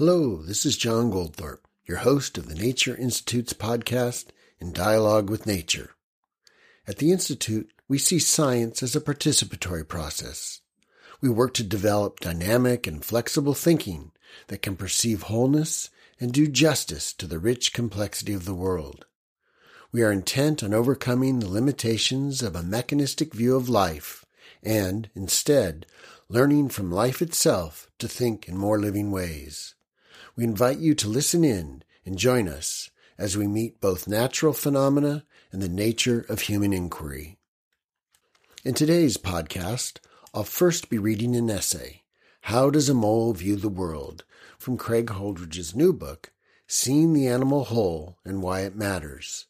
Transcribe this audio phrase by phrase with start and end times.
[0.00, 5.44] Hello, this is John Goldthorpe, your host of the Nature Institute's podcast, In Dialogue with
[5.44, 5.90] Nature.
[6.88, 10.62] At the Institute, we see science as a participatory process.
[11.20, 14.12] We work to develop dynamic and flexible thinking
[14.46, 19.04] that can perceive wholeness and do justice to the rich complexity of the world.
[19.92, 24.24] We are intent on overcoming the limitations of a mechanistic view of life
[24.62, 25.84] and, instead,
[26.30, 29.74] learning from life itself to think in more living ways.
[30.40, 35.26] We invite you to listen in and join us as we meet both natural phenomena
[35.52, 37.36] and the nature of human inquiry.
[38.64, 39.98] In today's podcast,
[40.32, 42.04] I'll first be reading an essay,
[42.40, 44.24] How Does a Mole View the World,
[44.56, 46.32] from Craig Holdrege's new book,
[46.66, 49.44] Seeing the Animal Whole and Why It Matters.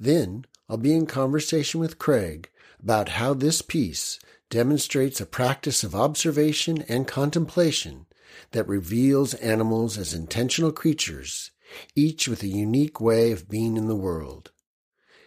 [0.00, 2.50] Then I'll be in conversation with Craig
[2.82, 8.06] about how this piece demonstrates a practice of observation and contemplation
[8.52, 11.50] that reveals animals as intentional creatures,
[11.94, 14.50] each with a unique way of being in the world.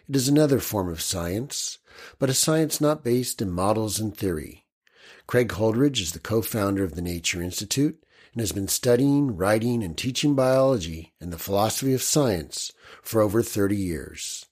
[0.07, 1.77] It is another form of science,
[2.19, 4.65] but a science not based in models and theory.
[5.27, 9.97] Craig Holdrege is the co-founder of the Nature Institute and has been studying, writing, and
[9.97, 14.45] teaching biology and the philosophy of science for over 30 years.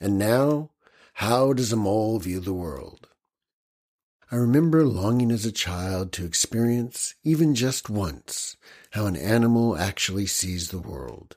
[0.00, 0.70] And now,
[1.14, 3.08] how does a mole view the world?
[4.30, 8.58] I remember longing as a child to experience, even just once,
[8.90, 11.36] how an animal actually sees the world.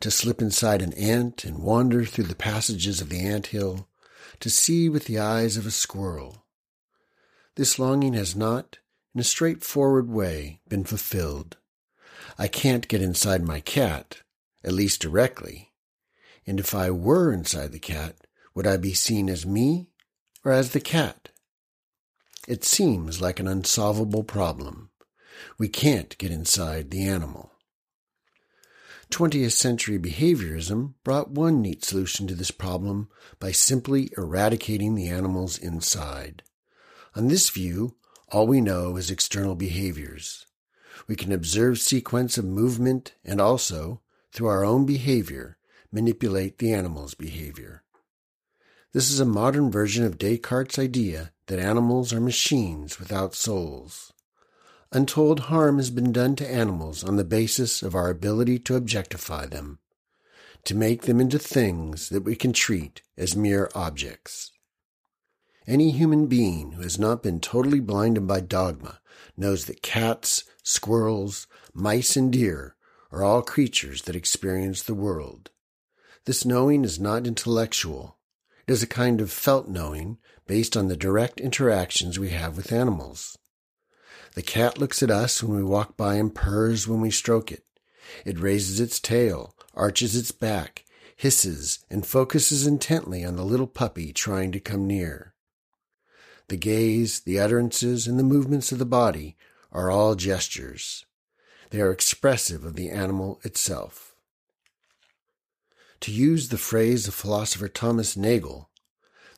[0.00, 3.86] To slip inside an ant and wander through the passages of the ant hill,
[4.40, 6.46] to see with the eyes of a squirrel.
[7.56, 8.78] This longing has not,
[9.14, 11.58] in a straightforward way, been fulfilled.
[12.38, 14.22] I can't get inside my cat,
[14.64, 15.72] at least directly.
[16.46, 18.16] And if I were inside the cat,
[18.54, 19.90] would I be seen as me
[20.46, 21.28] or as the cat?
[22.48, 24.90] It seems like an unsolvable problem.
[25.58, 27.52] We can't get inside the animal.
[29.10, 35.56] 20th century behaviorism brought one neat solution to this problem by simply eradicating the animals
[35.56, 36.42] inside.
[37.14, 37.94] On this view,
[38.32, 40.46] all we know is external behaviors.
[41.06, 44.00] We can observe sequence of movement and also,
[44.32, 45.58] through our own behavior,
[45.92, 47.84] manipulate the animal's behavior.
[48.92, 54.12] This is a modern version of Descartes' idea that animals are machines without souls.
[54.92, 59.46] Untold harm has been done to animals on the basis of our ability to objectify
[59.46, 59.78] them,
[60.64, 64.52] to make them into things that we can treat as mere objects.
[65.66, 69.00] Any human being who has not been totally blinded by dogma
[69.38, 72.76] knows that cats, squirrels, mice, and deer
[73.10, 75.50] are all creatures that experience the world.
[76.26, 78.18] This knowing is not intellectual,
[78.66, 82.72] it is a kind of felt knowing based on the direct interactions we have with
[82.72, 83.38] animals.
[84.34, 87.64] The cat looks at us when we walk by and purrs when we stroke it.
[88.24, 90.84] It raises its tail, arches its back,
[91.16, 95.34] hisses, and focuses intently on the little puppy trying to come near.
[96.48, 99.36] The gaze, the utterances, and the movements of the body
[99.70, 101.06] are all gestures.
[101.70, 104.11] They are expressive of the animal itself.
[106.02, 108.70] To use the phrase of philosopher Thomas Nagel,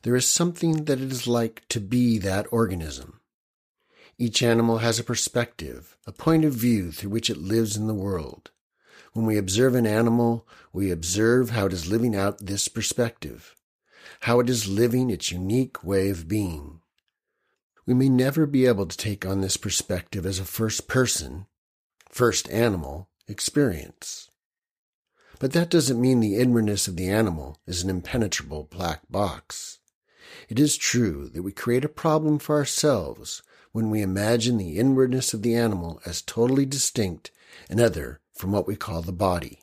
[0.01, 3.21] there is something that it is like to be that organism.
[4.17, 7.93] Each animal has a perspective, a point of view through which it lives in the
[7.93, 8.49] world.
[9.13, 13.55] When we observe an animal, we observe how it is living out this perspective,
[14.21, 16.81] how it is living its unique way of being.
[17.85, 21.45] We may never be able to take on this perspective as a first person,
[22.09, 24.31] first animal experience.
[25.39, 29.79] But that doesn't mean the inwardness of the animal is an impenetrable black box.
[30.49, 33.41] It is true that we create a problem for ourselves
[33.71, 37.31] when we imagine the inwardness of the animal as totally distinct
[37.69, 39.59] and other from what we call the body.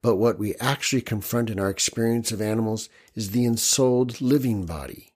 [0.00, 5.14] But what we actually confront in our experience of animals is the ensouled living body.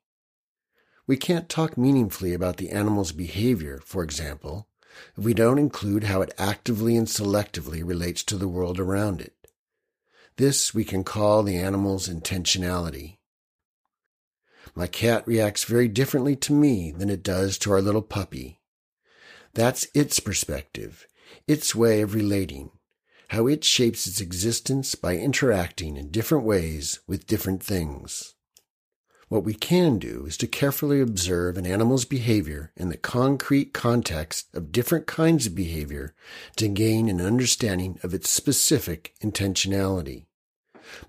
[1.06, 4.68] We can't talk meaningfully about the animal's behavior, for example,
[5.16, 9.35] if we don't include how it actively and selectively relates to the world around it.
[10.36, 13.16] This we can call the animal's intentionality.
[14.74, 18.60] My cat reacts very differently to me than it does to our little puppy.
[19.54, 21.06] That's its perspective,
[21.48, 22.70] its way of relating,
[23.28, 28.34] how it shapes its existence by interacting in different ways with different things.
[29.28, 34.46] What we can do is to carefully observe an animal's behavior in the concrete context
[34.54, 36.14] of different kinds of behavior
[36.56, 40.25] to gain an understanding of its specific intentionality.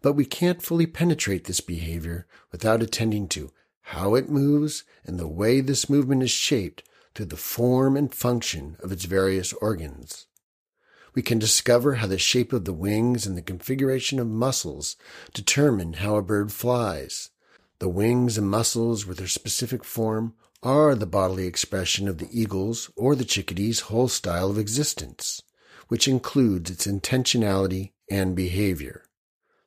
[0.01, 3.51] But we can't fully penetrate this behavior without attending to
[3.81, 6.83] how it moves and the way this movement is shaped
[7.15, 10.27] through the form and function of its various organs.
[11.15, 14.97] We can discover how the shape of the wings and the configuration of muscles
[15.33, 17.31] determine how a bird flies.
[17.80, 22.91] The wings and muscles with their specific form are the bodily expression of the eagle's
[22.95, 25.41] or the chickadee's whole style of existence,
[25.88, 29.06] which includes its intentionality and behavior.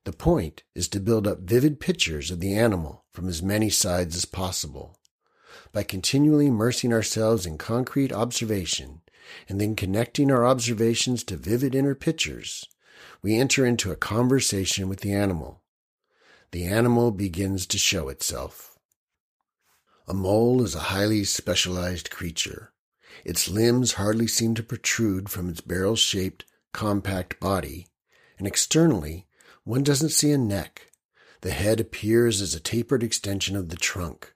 [0.05, 4.17] The point is to build up vivid pictures of the animal from as many sides
[4.17, 4.99] as possible.
[5.73, 9.02] By continually immersing ourselves in concrete observation,
[9.49, 12.64] and then connecting our observations to vivid inner pictures,
[13.23, 15.62] we enter into a conversation with the animal.
[16.53, 18.79] The animal begins to show itself.
[20.08, 22.73] A mole is a highly specialized creature.
[23.25, 27.88] Its limbs hardly seem to protrude from its barrel shaped, compact body,
[28.38, 29.26] and externally
[29.65, 30.91] one doesn't see a neck.
[31.43, 34.35] The head appears as a tapered extension of the trunk.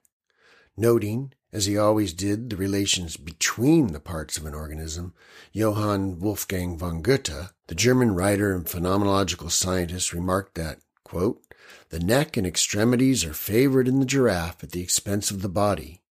[0.77, 5.13] Noting, as he always did, the relations between the parts of an organism,
[5.53, 11.41] Johann Wolfgang von Goethe, the German writer and phenomenological scientist, remarked that, quote,
[11.89, 16.01] the neck and extremities are favored in the giraffe at the expense of the body,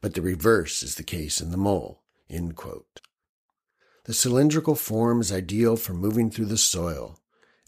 [0.00, 2.02] but the reverse is the case in the mole.
[4.04, 7.18] The cylindrical form is ideal for moving through the soil,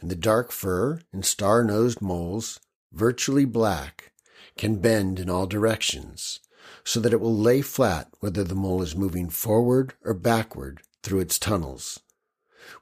[0.00, 2.60] and the dark fur in star-nosed moles,
[2.92, 4.12] virtually black,
[4.56, 6.40] can bend in all directions,
[6.84, 11.20] so that it will lay flat whether the mole is moving forward or backward through
[11.20, 12.00] its tunnels.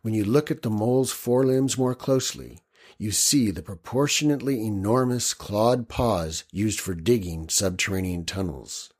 [0.02, 2.60] When you look at the mole's forelimbs more closely,
[2.96, 8.92] you see the proportionately enormous clawed paws used for digging subterranean tunnels.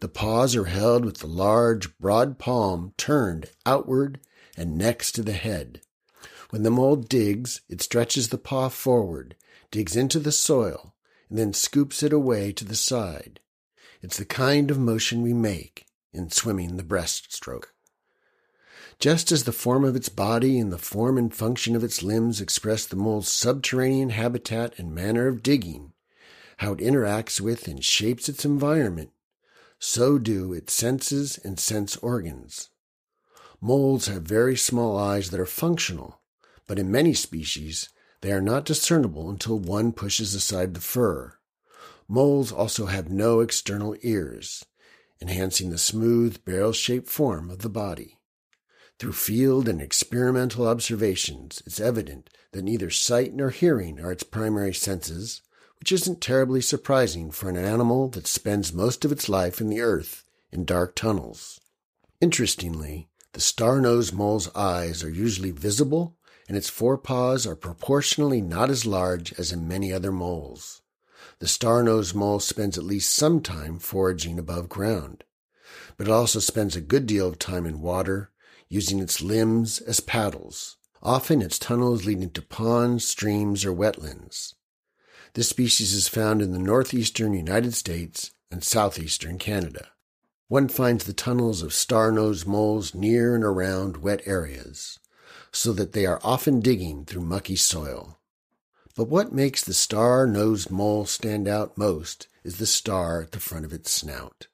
[0.00, 4.18] The paws are held with the large, broad palm turned outward
[4.56, 5.80] and next to the head.
[6.52, 9.36] When the mole digs, it stretches the paw forward,
[9.70, 10.94] digs into the soil,
[11.30, 13.40] and then scoops it away to the side.
[14.02, 17.68] It's the kind of motion we make in swimming the breaststroke.
[18.98, 22.38] Just as the form of its body and the form and function of its limbs
[22.38, 25.94] express the mole's subterranean habitat and manner of digging,
[26.58, 29.10] how it interacts with and shapes its environment,
[29.78, 32.68] so do its senses and sense organs.
[33.58, 36.18] Moles have very small eyes that are functional,
[36.66, 37.88] but in many species,
[38.20, 41.34] they are not discernible until one pushes aside the fur.
[42.08, 44.64] Moles also have no external ears,
[45.20, 48.18] enhancing the smooth, barrel shaped form of the body.
[48.98, 54.74] Through field and experimental observations, it's evident that neither sight nor hearing are its primary
[54.74, 55.42] senses,
[55.80, 59.80] which isn't terribly surprising for an animal that spends most of its life in the
[59.80, 61.58] earth in dark tunnels.
[62.20, 66.16] Interestingly, the star-nosed mole's eyes are usually visible
[66.52, 70.82] and its forepaws are proportionally not as large as in many other moles.
[71.38, 75.24] The star-nosed mole spends at least some time foraging above ground,
[75.96, 78.32] but it also spends a good deal of time in water
[78.68, 84.52] using its limbs as paddles, often its tunnels leading to ponds, streams, or wetlands.
[85.32, 89.88] This species is found in the northeastern United States and southeastern Canada.
[90.48, 94.98] One finds the tunnels of star-nosed moles near and around wet areas,
[95.52, 98.18] so that they are often digging through mucky soil.
[98.96, 103.64] But what makes the star-nosed mole stand out most is the star at the front
[103.64, 104.48] of its snout.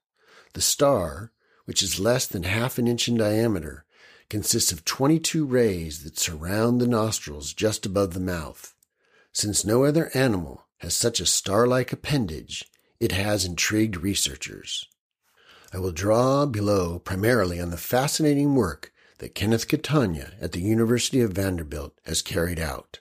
[0.55, 1.33] The star,
[1.65, 3.85] which is less than half an inch in diameter,
[4.29, 8.75] consists of 22 rays that surround the nostrils just above the mouth.
[9.33, 12.65] Since no other animal has such a star-like appendage,
[13.01, 14.87] it has intrigued researchers.
[15.73, 21.21] I will draw below primarily on the fascinating work that Kenneth Catania at the University
[21.21, 23.01] of Vanderbilt has carried out.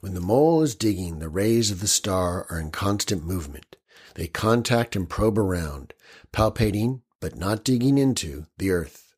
[0.00, 3.76] When the mole is digging, the rays of the star are in constant movement.
[4.14, 5.94] They contact and probe around,
[6.32, 9.14] palpating, but not digging into, the earth.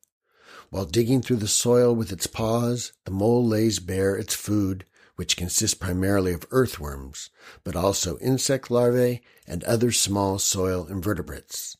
[0.69, 5.37] While digging through the soil with its paws, the mole lays bare its food, which
[5.37, 7.29] consists primarily of earthworms,
[7.63, 11.75] but also insect larvae and other small soil invertebrates.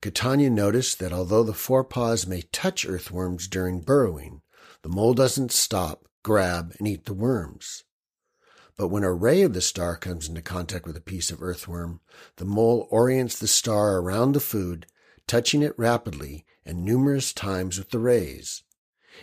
[0.00, 4.42] Catania noticed that although the forepaws may touch earthworms during burrowing,
[4.82, 7.84] the mole doesn't stop, grab, and eat the worms.
[8.76, 12.00] But when a ray of the star comes into contact with a piece of earthworm,
[12.36, 14.86] the mole orients the star around the food,
[15.26, 18.64] touching it rapidly and numerous times with the rays.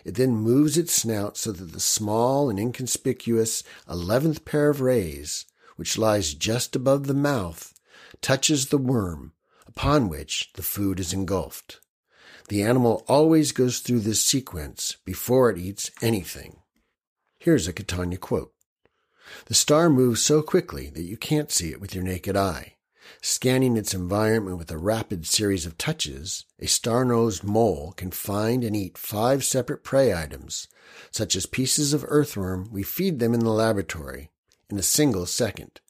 [0.03, 5.45] It then moves its snout so that the small and inconspicuous eleventh pair of rays,
[5.75, 7.73] which lies just above the mouth,
[8.21, 9.33] touches the worm,
[9.75, 11.79] upon which the food is engulfed.
[12.49, 16.57] The animal always goes through this sequence before it eats anything.
[17.39, 18.53] Here's a Catania quote.
[19.45, 22.75] The star moves so quickly that you can't see it with your naked eye.
[23.21, 28.75] Scanning its environment with a rapid series of touches, a star-nosed mole can find and
[28.75, 30.67] eat five separate prey items,
[31.11, 34.29] such as pieces of earthworm we feed them in the laboratory,
[34.69, 35.81] in a single second.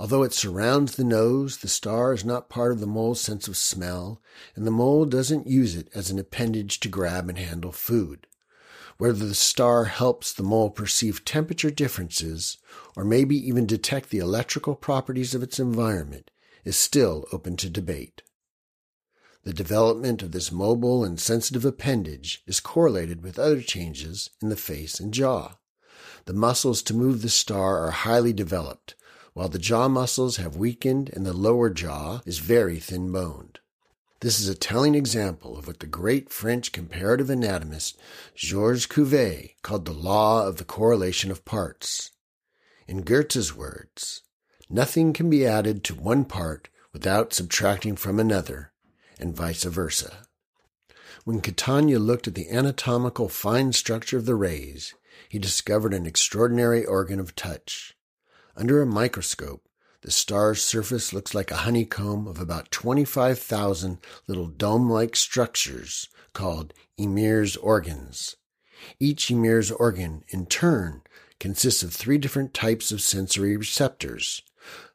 [0.00, 3.56] Although it surrounds the nose, the star is not part of the mole's sense of
[3.58, 4.22] smell,
[4.56, 8.26] and the mole doesn't use it as an appendage to grab and handle food.
[8.96, 12.56] Whether the star helps the mole perceive temperature differences,
[12.96, 16.30] or maybe even detect the electrical properties of its environment,
[16.64, 18.22] is still open to debate.
[19.42, 24.56] The development of this mobile and sensitive appendage is correlated with other changes in the
[24.56, 25.58] face and jaw.
[26.24, 28.94] The muscles to move the star are highly developed,
[29.32, 33.58] while the jaw muscles have weakened and the lower jaw is very thin boned.
[34.20, 37.98] This is a telling example of what the great French comparative anatomist
[38.34, 42.10] Georges Cuvier called the law of the correlation of parts.
[42.86, 44.22] In Goethe's words,
[44.68, 48.72] nothing can be added to one part without subtracting from another,
[49.18, 50.26] and vice versa.
[51.24, 54.94] When Catania looked at the anatomical fine structure of the rays,
[55.28, 57.94] he discovered an extraordinary organ of touch.
[58.56, 59.68] Under a microscope,
[60.02, 67.56] the star's surface looks like a honeycomb of about 25,000 little dome-like structures called Eimer's
[67.56, 68.36] organs.
[68.98, 71.02] Each Eimer's organ, in turn,
[71.38, 74.42] consists of three different types of sensory receptors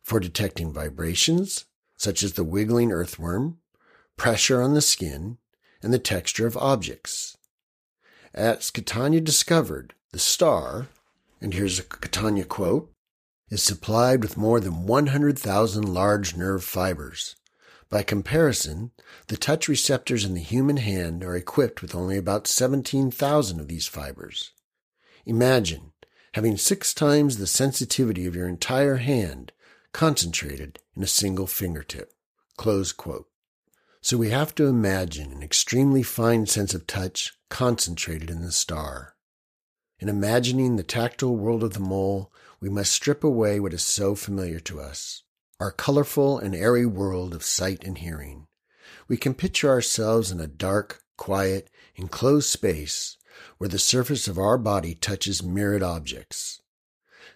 [0.02, 1.66] for detecting vibrations,
[1.98, 3.58] such as the wiggling earthworm,
[4.18, 5.38] pressure on the skin,
[5.82, 7.38] and the texture of objects.
[8.34, 10.88] As Catania discovered, the star,
[11.40, 12.92] and here's a Catania quote,
[13.50, 17.36] is supplied with more than 100,000 large nerve fibers.
[17.90, 18.92] By comparison,
[19.28, 23.88] the touch receptors in the human hand are equipped with only about 17,000 of these
[23.88, 24.52] fibers.
[25.25, 25.92] Imagine
[26.34, 29.52] having six times the sensitivity of your entire hand
[29.94, 32.12] concentrated in a single fingertip.
[34.02, 39.16] So we have to imagine an extremely fine sense of touch concentrated in the star.
[40.00, 42.34] In imagining the tactile world of the mole,
[42.66, 45.22] we must strip away what is so familiar to us
[45.60, 48.48] our colorful and airy world of sight and hearing.
[49.08, 53.18] We can picture ourselves in a dark, quiet, enclosed space
[53.60, 56.60] where the surface of our body touches mirrored objects.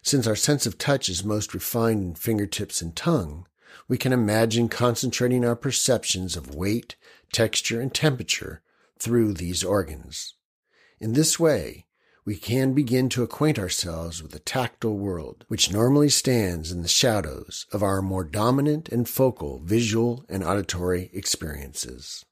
[0.01, 3.45] Since our sense of touch is most refined in fingertips and tongue,
[3.87, 6.95] we can imagine concentrating our perceptions of weight,
[7.31, 8.63] texture, and temperature
[8.97, 10.33] through these organs.
[10.99, 11.85] In this way,
[12.29, 16.87] we can begin to acquaint ourselves with the tactile world, which normally stands in the
[16.87, 22.23] shadows of our more dominant and focal visual and auditory experiences.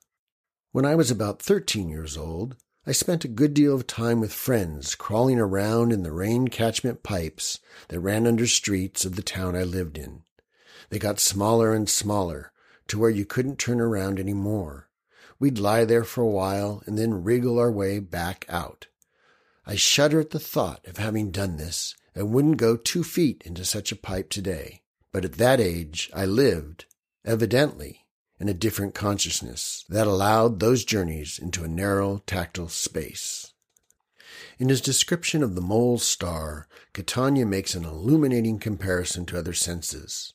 [0.71, 4.31] When I was about 13 years old, I spent a good deal of time with
[4.31, 9.55] friends crawling around in the rain catchment pipes that ran under streets of the town
[9.55, 10.21] I lived in.
[10.91, 12.51] They got smaller and smaller
[12.89, 14.89] to where you couldn't turn around any more.
[15.39, 18.85] We'd lie there for a while and then wriggle our way back out.
[19.69, 23.65] I shudder at the thought of having done this and wouldn't go two feet into
[23.65, 24.81] such a pipe today.
[25.11, 26.85] But at that age, I lived,
[27.25, 28.05] evidently,
[28.39, 33.51] in a different consciousness that allowed those journeys into a narrow tactile space.
[34.57, 40.31] In his description of the mole star, Catania makes an illuminating comparison to other senses.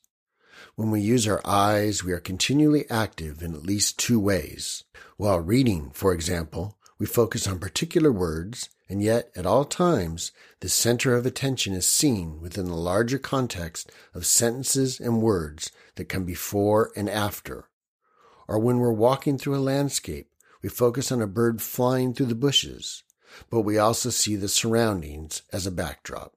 [0.75, 4.85] When we use our eyes, we are continually active in at least two ways.
[5.17, 10.69] While reading, for example, we focus on particular words and yet at all times the
[10.69, 16.27] center of attention is seen within the larger context of sentences and words that come
[16.27, 17.71] before and after.
[18.47, 20.29] Or when we're walking through a landscape,
[20.63, 23.03] we focus on a bird flying through the bushes,
[23.49, 26.35] but we also see the surroundings as a backdrop.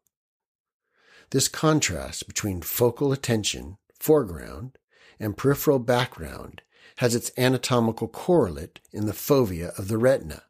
[1.32, 4.78] This contrast between focal attention, foreground,
[5.20, 6.62] and peripheral background
[7.00, 10.44] has its anatomical correlate in the fovea of the retina,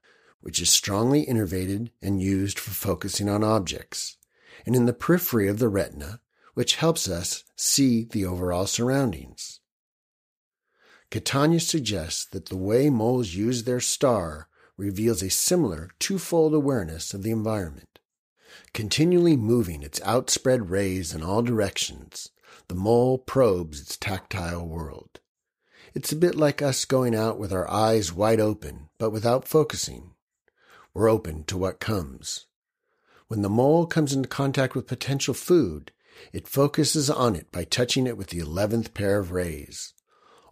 [0.45, 4.17] which is strongly innervated and used for focusing on objects,
[4.63, 6.19] and in the periphery of the retina,
[6.53, 9.59] which helps us see the overall surroundings.
[11.09, 14.47] Catania suggests that the way moles use their star
[14.77, 17.97] reveals a similar twofold awareness of the environment.
[18.71, 22.29] Continually moving its outspread rays in all directions,
[22.67, 25.19] the mole probes its tactile world.
[25.95, 30.11] It's a bit like us going out with our eyes wide open, but without focusing.
[30.95, 32.45] We're open to what comes.
[33.27, 35.91] When the mole comes into contact with potential food,
[36.31, 39.93] it focuses on it by touching it with the eleventh pair of rays.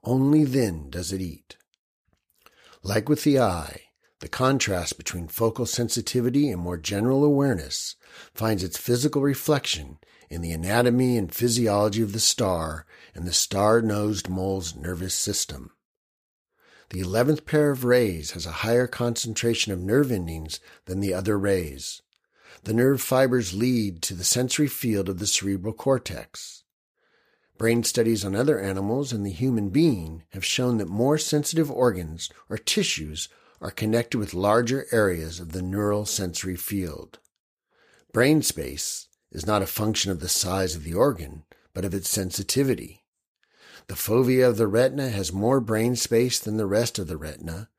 [0.04, 1.56] Only then does it eat.
[2.84, 3.84] Like with the eye,
[4.20, 7.96] the contrast between focal sensitivity and more general awareness
[8.34, 9.98] finds its physical reflection
[10.30, 12.86] in the anatomy and physiology of the star
[13.16, 15.72] and the star-nosed mole's nervous system.
[16.94, 21.40] The eleventh pair of rays has a higher concentration of nerve endings than the other
[21.40, 22.04] rays.
[22.66, 26.66] The nerve fibers lead to the sensory field of the cerebral cortex.
[27.58, 32.30] Brain studies on other animals and the human being have shown that more sensitive organs
[32.48, 33.28] or tissues
[33.60, 37.18] are connected with larger areas of the neural sensory field.
[38.12, 42.08] Brain space is not a function of the size of the organ, but of its
[42.08, 43.03] sensitivity.
[43.88, 47.70] The fovea of the retina has more brain space than the rest of the retina,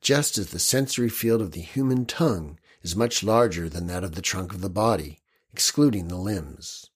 [0.00, 4.14] just as the sensory field of the human tongue is much larger than that of
[4.14, 5.20] the trunk of the body,
[5.52, 6.90] excluding the limbs.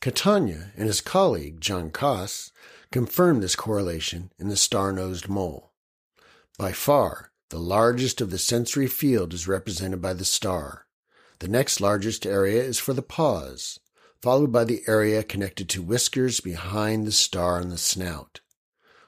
[0.00, 2.52] Catania and his colleague, Jon Kaas,
[2.90, 5.72] confirmed this correlation in the star-nosed mole.
[6.56, 10.86] By far, the largest of the sensory field is represented by the star.
[11.40, 13.78] The next largest area is for the paws,
[14.22, 18.40] followed by the area connected to whiskers behind the star on the snout.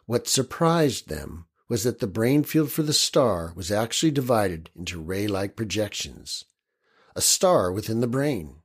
[0.06, 5.00] What surprised them was that the brain field for the star was actually divided into
[5.00, 6.44] ray-like projections.
[7.14, 8.56] A star within the brain.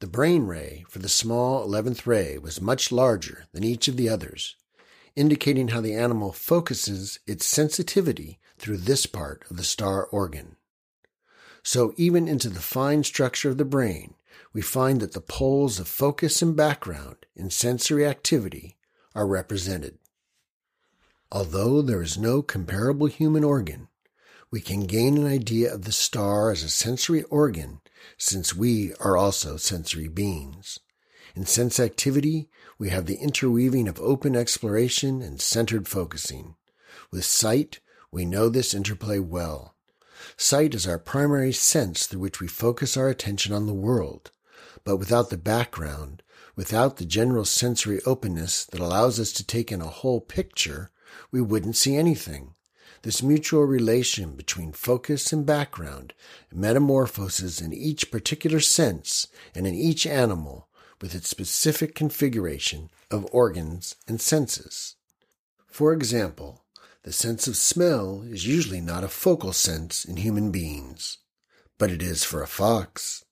[0.00, 4.08] The brain ray for the small 11th ray was much larger than each of the
[4.08, 4.56] others,
[5.16, 10.56] indicating how the animal focuses its sensitivity through this part of the star organ.
[11.62, 14.14] So even into the fine structure of the brain,
[14.52, 18.76] we find that the poles of focus and background in sensory activity
[19.14, 19.98] are represented.
[21.30, 23.88] Although there is no comparable human organ,
[24.50, 27.80] we can gain an idea of the star as a sensory organ
[28.16, 30.78] since we are also sensory beings.
[31.34, 36.56] In sense activity, we have the interweaving of open exploration and centered focusing.
[37.12, 39.74] With sight, we know this interplay well.
[40.36, 44.30] Sight is our primary sense through which we focus our attention on the world.
[44.84, 46.22] But without the background,
[46.56, 50.90] without the general sensory openness that allows us to take in a whole picture,
[51.30, 52.54] we wouldn't see anything.
[53.02, 56.14] This mutual relation between focus and background
[56.52, 60.68] metamorphoses in each particular sense and in each animal
[61.00, 64.96] with its specific configuration of organs and senses.
[65.68, 66.64] For example,
[67.04, 71.18] the sense of smell is usually not a focal sense in human beings,
[71.78, 73.24] but it is for a fox.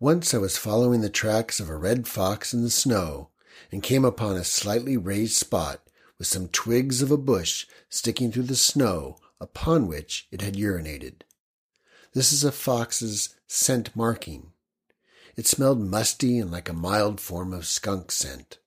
[0.00, 3.30] Once I was following the tracks of a red fox in the snow
[3.72, 5.80] and came upon a slightly raised spot
[6.18, 11.22] with some twigs of a bush sticking through the snow upon which it had urinated.
[12.12, 14.52] This is a fox's scent marking.
[15.34, 18.58] It smelled musty and like a mild form of skunk scent.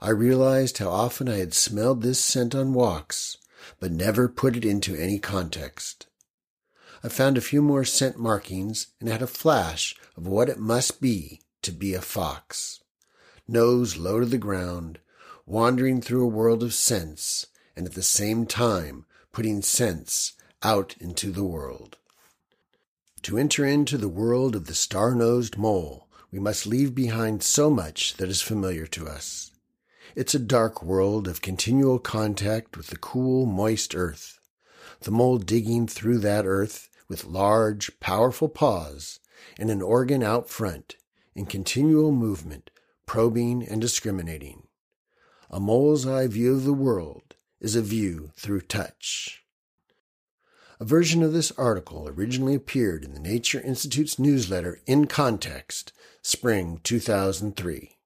[0.00, 3.36] I realized how often I had smelled this scent on walks,
[3.78, 6.06] but never put it into any context.
[7.04, 11.00] I found a few more scent markings and had a flash of what it must
[11.00, 12.80] be to be a fox.
[13.48, 15.00] Nose low to the ground,
[15.44, 21.32] wandering through a world of sense and at the same time putting sense out into
[21.32, 21.96] the world.
[23.22, 28.14] To enter into the world of the star-nosed mole, we must leave behind so much
[28.14, 29.50] that is familiar to us.
[30.14, 34.38] It's a dark world of continual contact with the cool, moist earth.
[35.00, 39.20] The mole digging through that earth with large, powerful paws
[39.58, 40.96] and an organ out front
[41.34, 42.70] in continual movement,
[43.04, 44.62] probing and discriminating.
[45.50, 49.44] A mole's eye view of the world is a view through touch.
[50.80, 56.80] A version of this article originally appeared in the Nature Institute's newsletter In Context, spring
[56.82, 57.98] 2003.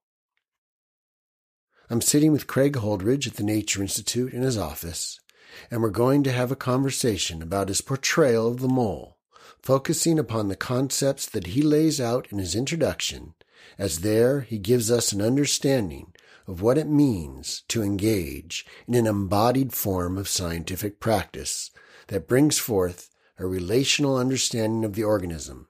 [1.89, 5.21] I'm sitting with Craig Holdrege at the Nature Institute in his office,
[5.69, 9.17] and we're going to have a conversation about his portrayal of the mole,
[9.61, 13.33] focusing upon the concepts that he lays out in his introduction,
[13.77, 16.13] as there he gives us an understanding
[16.47, 21.71] of what it means to engage in an embodied form of scientific practice
[22.07, 25.67] that brings forth a relational understanding of the organism,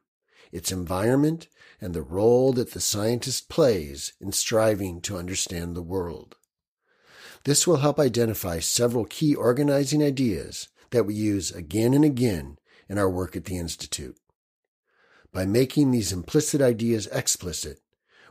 [0.51, 1.47] its environment,
[1.81, 6.36] and the role that the scientist plays in striving to understand the world.
[7.47, 12.57] This will help identify several key organizing ideas that we use again and again
[12.89, 14.17] in our work at the Institute.
[15.31, 17.79] By making these implicit ideas explicit,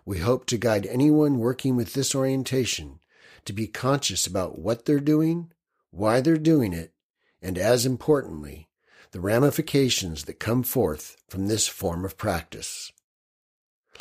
[0.04, 2.98] we hope to guide anyone working with this orientation
[3.46, 5.50] to be conscious about what they're doing,
[5.90, 6.92] why they're doing it,
[7.40, 8.68] and as importantly,
[9.12, 12.92] the ramifications that come forth from this form of practice.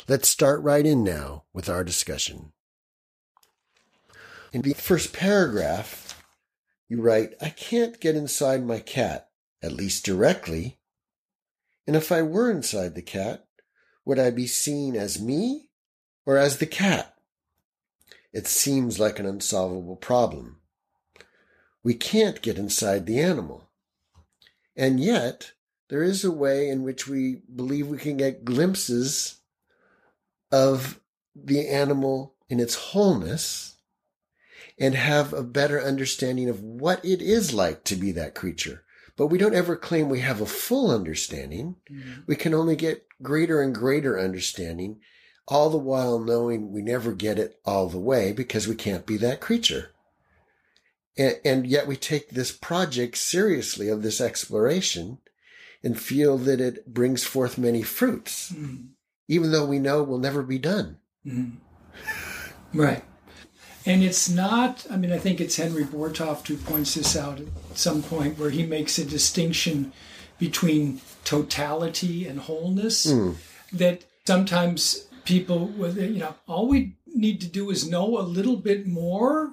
[0.08, 2.52] Let's start right in now with our discussion.
[4.52, 6.22] In the first paragraph,
[6.88, 9.30] you write, I can't get inside my cat
[9.62, 10.78] at least directly.
[11.86, 13.46] And if I were inside the cat,
[14.04, 15.68] would I be seen as me
[16.24, 17.16] or as the cat?
[18.32, 20.60] It seems like an unsolvable problem.
[21.82, 23.70] We can't get inside the animal.
[24.76, 25.52] And yet,
[25.88, 29.40] there is a way in which we believe we can get glimpses
[30.52, 31.00] of
[31.34, 33.75] the animal in its wholeness
[34.78, 38.82] and have a better understanding of what it is like to be that creature.
[39.16, 41.76] But we don't ever claim we have a full understanding.
[41.90, 42.20] Mm-hmm.
[42.26, 45.00] We can only get greater and greater understanding,
[45.48, 49.16] all the while knowing we never get it all the way because we can't be
[49.18, 49.92] that creature.
[51.16, 55.18] And, and yet we take this project seriously of this exploration
[55.82, 58.88] and feel that it brings forth many fruits, mm-hmm.
[59.28, 60.98] even though we know it will never be done.
[61.24, 62.78] Mm-hmm.
[62.78, 63.04] Right.
[63.86, 67.46] And it's not, I mean, I think it's Henry Bortoft who points this out at
[67.74, 69.92] some point where he makes a distinction
[70.38, 73.06] between totality and wholeness.
[73.06, 73.36] Mm.
[73.72, 78.56] That sometimes people, with you know, all we need to do is know a little
[78.56, 79.52] bit more.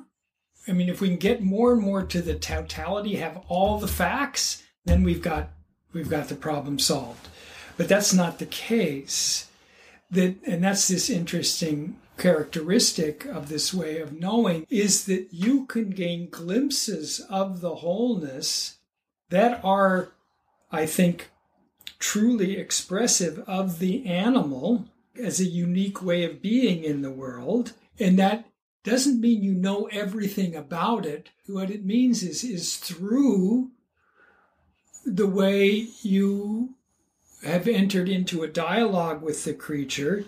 [0.67, 3.87] I mean, if we can get more and more to the totality, have all the
[3.87, 5.49] facts, then we've got
[5.93, 7.27] we've got the problem solved.
[7.77, 9.47] But that's not the case.
[10.09, 15.89] That and that's this interesting characteristic of this way of knowing is that you can
[15.89, 18.77] gain glimpses of the wholeness
[19.29, 20.11] that are,
[20.71, 21.31] I think,
[21.99, 24.85] truly expressive of the animal
[25.21, 27.73] as a unique way of being in the world.
[27.99, 28.45] And that
[28.83, 31.29] doesn't mean you know everything about it.
[31.47, 33.71] What it means is, is through
[35.05, 36.75] the way you
[37.43, 40.25] have entered into a dialogue with the creature,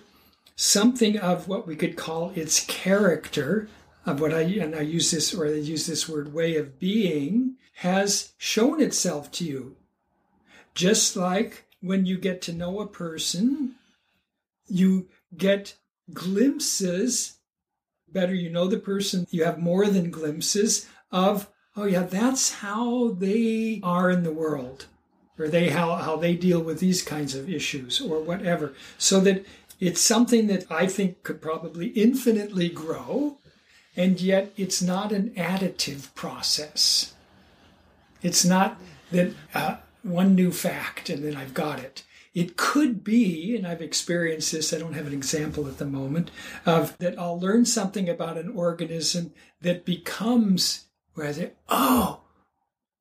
[0.55, 3.67] something of what we could call its character
[4.05, 7.55] of what I and I use this or I use this word way of being
[7.79, 9.75] has shown itself to you.
[10.73, 13.75] Just like when you get to know a person,
[14.67, 15.75] you get
[16.13, 17.37] glimpses,
[18.11, 23.09] better you know the person, you have more than glimpses of, oh yeah, that's how
[23.09, 24.85] they are in the world.
[25.37, 28.73] Or they how, how they deal with these kinds of issues or whatever.
[28.97, 29.45] So that
[29.79, 33.39] it's something that I think could probably infinitely grow,
[33.95, 37.13] and yet it's not an additive process.
[38.21, 38.79] It's not
[39.11, 42.03] that uh, one new fact and then I've got it.
[42.33, 46.31] It could be, and I've experienced this, I don't have an example at the moment,
[46.65, 52.21] of that I'll learn something about an organism that becomes where I say, oh,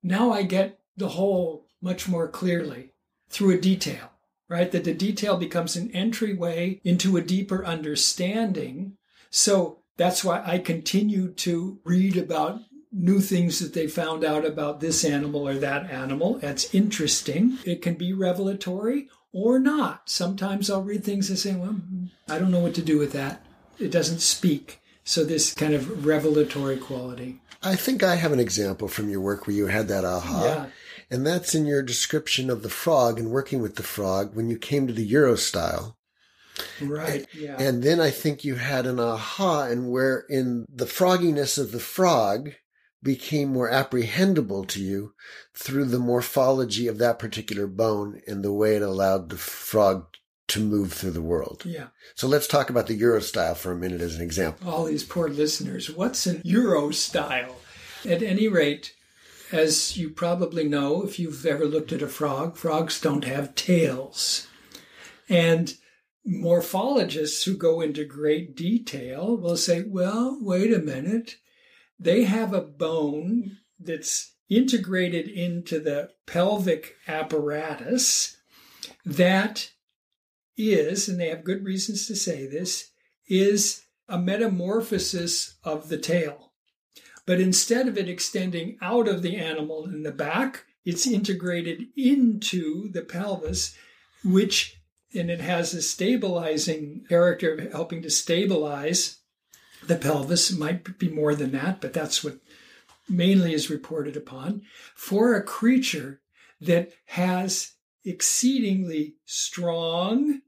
[0.03, 2.93] now I get the whole much more clearly
[3.29, 4.14] through a detail
[4.49, 4.71] right?
[4.71, 8.97] That the detail becomes an entryway into a deeper understanding.
[9.31, 12.61] So that's why I continue to read about
[12.93, 16.39] new things that they found out about this animal or that animal.
[16.39, 17.59] That's interesting.
[17.65, 20.09] It can be revelatory or not.
[20.09, 21.81] Sometimes I'll read things and say, well,
[22.29, 23.45] I don't know what to do with that.
[23.79, 24.81] It doesn't speak.
[25.03, 27.41] So this kind of revelatory quality.
[27.63, 30.45] I think I have an example from your work where you had that aha.
[30.45, 30.67] Yeah.
[31.11, 34.59] And that's in your description of the frog and working with the frog when you
[34.59, 35.97] came to the urostyle.
[36.81, 37.27] Right.
[37.35, 37.57] Yeah.
[37.59, 41.81] And then I think you had an aha and where in the frogginess of the
[41.81, 42.53] frog
[43.03, 45.13] became more apprehendable to you
[45.55, 50.07] through the morphology of that particular bone and the way it allowed the frog
[50.49, 51.63] to move through the world.
[51.65, 51.89] Yeah.
[52.15, 54.71] So let's talk about the urostyle for a minute as an example.
[54.71, 55.91] All these poor listeners.
[55.91, 57.55] What's an urostyle?
[58.05, 58.95] At any rate,
[59.55, 64.49] as you probably know, if you've ever looked at a frog, frogs don't have tails.
[65.29, 65.75] And
[66.27, 71.37] morphologists who go into great detail will say, well, wait a minute.
[72.01, 78.37] They have a bone that's integrated into the pelvic apparatus
[79.05, 79.71] that
[80.57, 82.91] is, and they have good reasons to say this,
[83.29, 86.54] is a metamorphosis of the tail.
[87.27, 92.91] But instead of it extending out of the animal in the back, it's integrated into
[92.91, 93.75] the pelvis,
[94.23, 94.81] which,
[95.15, 99.19] and it has a stabilizing character of helping to stabilize
[99.87, 100.51] the pelvis.
[100.51, 102.39] It might be more than that, but that's what
[103.09, 104.63] mainly is reported upon.
[104.95, 106.21] For a creature
[106.61, 107.73] that has
[108.05, 110.43] exceedingly strong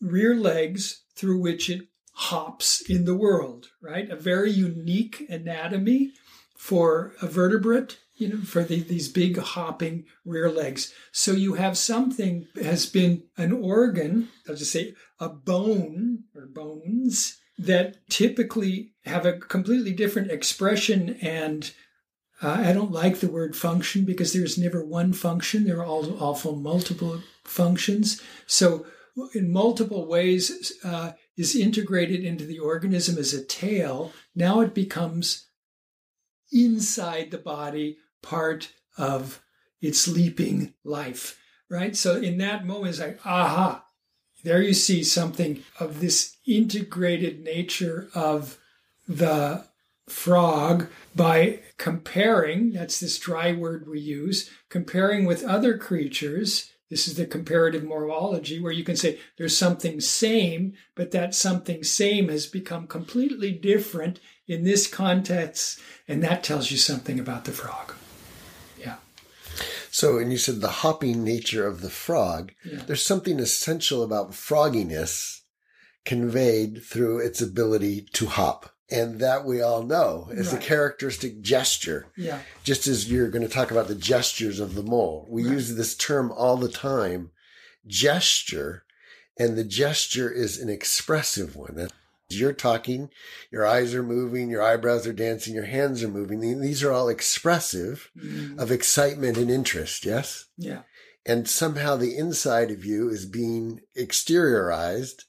[0.00, 1.82] rear legs through which it
[2.18, 4.08] hops in the world, right?
[4.10, 6.12] A very unique anatomy
[6.56, 10.92] for a vertebrate, you know, for the, these big hopping rear legs.
[11.12, 17.38] So you have something has been an organ, I'll just say a bone or bones
[17.58, 21.72] that typically have a completely different expression and
[22.42, 25.64] Uh, I don't like the word function because there's never one function.
[25.64, 28.20] There are all awful multiple functions.
[28.46, 28.84] So,
[29.34, 34.12] in multiple ways, uh, is integrated into the organism as a tail.
[34.34, 35.48] Now it becomes
[36.52, 39.42] inside the body, part of
[39.80, 41.38] its leaping life,
[41.70, 41.96] right?
[41.96, 43.84] So, in that moment, it's like, aha,
[44.44, 48.58] there you see something of this integrated nature of
[49.08, 49.64] the
[50.08, 56.70] frog by comparing, that's this dry word we use, comparing with other creatures.
[56.88, 61.82] This is the comparative morphology where you can say there's something same, but that something
[61.82, 67.52] same has become completely different in this context, and that tells you something about the
[67.52, 67.94] frog.
[68.78, 68.96] Yeah.
[69.90, 72.52] So, and you said the hopping nature of the frog.
[72.64, 72.82] Yeah.
[72.86, 75.40] There's something essential about frogginess
[76.04, 78.75] conveyed through its ability to hop.
[78.88, 80.62] And that we all know is right.
[80.62, 82.06] a characteristic gesture.
[82.16, 82.38] Yeah.
[82.62, 85.26] Just as you're going to talk about the gestures of the mole.
[85.28, 85.54] We right.
[85.54, 87.30] use this term all the time,
[87.86, 88.84] gesture,
[89.38, 91.88] and the gesture is an expressive one.
[92.28, 93.10] You're talking,
[93.52, 96.40] your eyes are moving, your eyebrows are dancing, your hands are moving.
[96.60, 98.58] These are all expressive mm.
[98.58, 100.46] of excitement and interest, yes?
[100.56, 100.82] Yeah.
[101.24, 105.24] And somehow the inside of you is being exteriorized.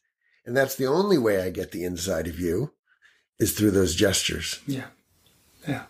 [0.46, 2.74] And that's the only way I get the inside of you
[3.40, 4.60] is through those gestures.
[4.68, 4.88] Yeah.
[5.68, 5.84] Yeah.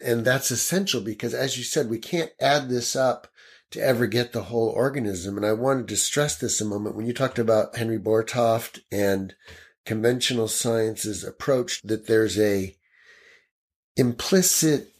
[0.00, 3.28] And that's essential because as you said, we can't add this up
[3.70, 5.36] to ever get the whole organism.
[5.36, 9.34] And I wanted to stress this a moment when you talked about Henry Bortoft and
[9.84, 12.76] conventional science's approach that there's a
[13.96, 14.92] implicit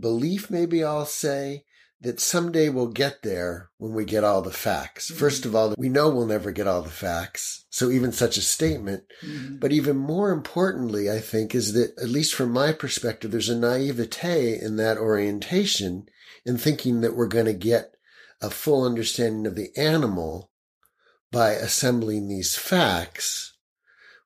[0.00, 1.64] belief, maybe I'll say,
[2.04, 5.10] that someday we'll get there when we get all the facts.
[5.10, 5.18] Mm-hmm.
[5.18, 7.64] First of all, we know we'll never get all the facts.
[7.70, 9.56] So even such a statement, mm-hmm.
[9.56, 13.58] but even more importantly, I think is that at least from my perspective, there's a
[13.58, 16.06] naivete in that orientation
[16.44, 17.94] in thinking that we're going to get
[18.42, 20.50] a full understanding of the animal
[21.32, 23.54] by assembling these facts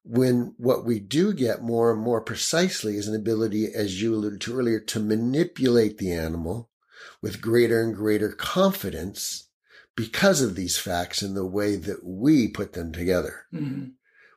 [0.03, 4.41] when what we do get more and more precisely is an ability, as you alluded
[4.41, 6.71] to earlier, to manipulate the animal
[7.23, 9.49] with greater and greater confidence
[9.97, 13.87] because of these facts and the way that we put them together, mm-hmm.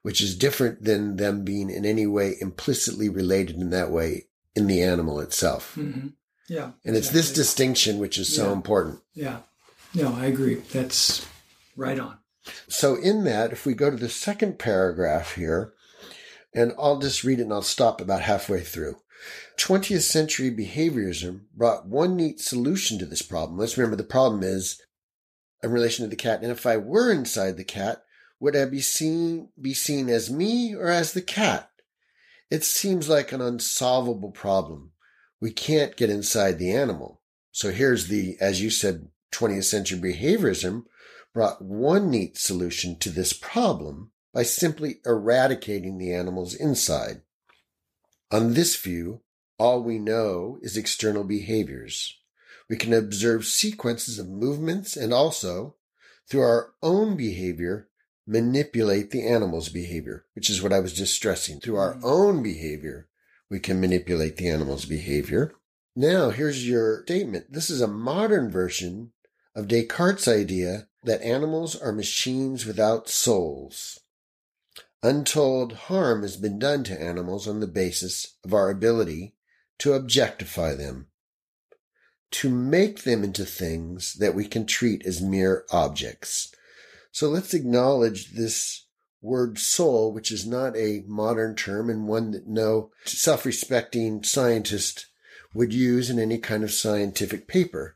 [0.02, 4.68] which is different than them being in any way implicitly related in that way in
[4.68, 5.76] the animal itself.
[5.78, 6.08] Mm-hmm.
[6.50, 6.72] Yeah.
[6.84, 9.00] And it's this distinction which is so important.
[9.14, 9.38] Yeah.
[9.94, 10.56] No, I agree.
[10.56, 11.26] That's
[11.76, 12.18] right on.
[12.68, 15.74] So, in that, if we go to the second paragraph here,
[16.54, 18.98] and I'll just read it and I'll stop about halfway through.
[19.58, 23.58] 20th century behaviorism brought one neat solution to this problem.
[23.58, 24.82] Let's remember the problem is
[25.64, 26.42] in relation to the cat.
[26.42, 28.04] And if I were inside the cat,
[28.40, 31.70] would I be seen, be seen as me or as the cat?
[32.50, 34.92] It seems like an unsolvable problem.
[35.40, 37.22] We can't get inside the animal.
[37.52, 40.86] So here's the, as you said, 20th century behaviorism
[41.34, 47.22] brought one neat solution to this problem by simply eradicating the animal's inside.
[48.32, 49.22] On this view,
[49.60, 52.18] all we know is external behaviors.
[52.70, 55.76] We can observe sequences of movements and also,
[56.30, 57.90] through our own behavior,
[58.26, 61.60] manipulate the animal's behavior, which is what I was just stressing.
[61.60, 62.02] Through our mm.
[62.04, 63.10] own behavior,
[63.50, 65.54] we can manipulate the animal's behavior.
[65.94, 67.52] Now, here's your statement.
[67.52, 69.12] This is a modern version
[69.54, 74.00] of Descartes' idea that animals are machines without souls.
[75.04, 79.34] Untold harm has been done to animals on the basis of our ability
[79.80, 81.08] to objectify them,
[82.30, 86.54] to make them into things that we can treat as mere objects.
[87.12, 88.86] So let's acknowledge this
[89.24, 95.08] word soul, which is not a modern term and one that no self-respecting scientist
[95.54, 97.96] would use in any kind of scientific paper.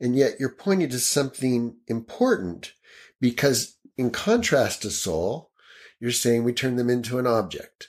[0.00, 2.74] And yet you're pointing to something important
[3.20, 5.50] because in contrast to soul,
[6.00, 7.88] you're saying we turn them into an object.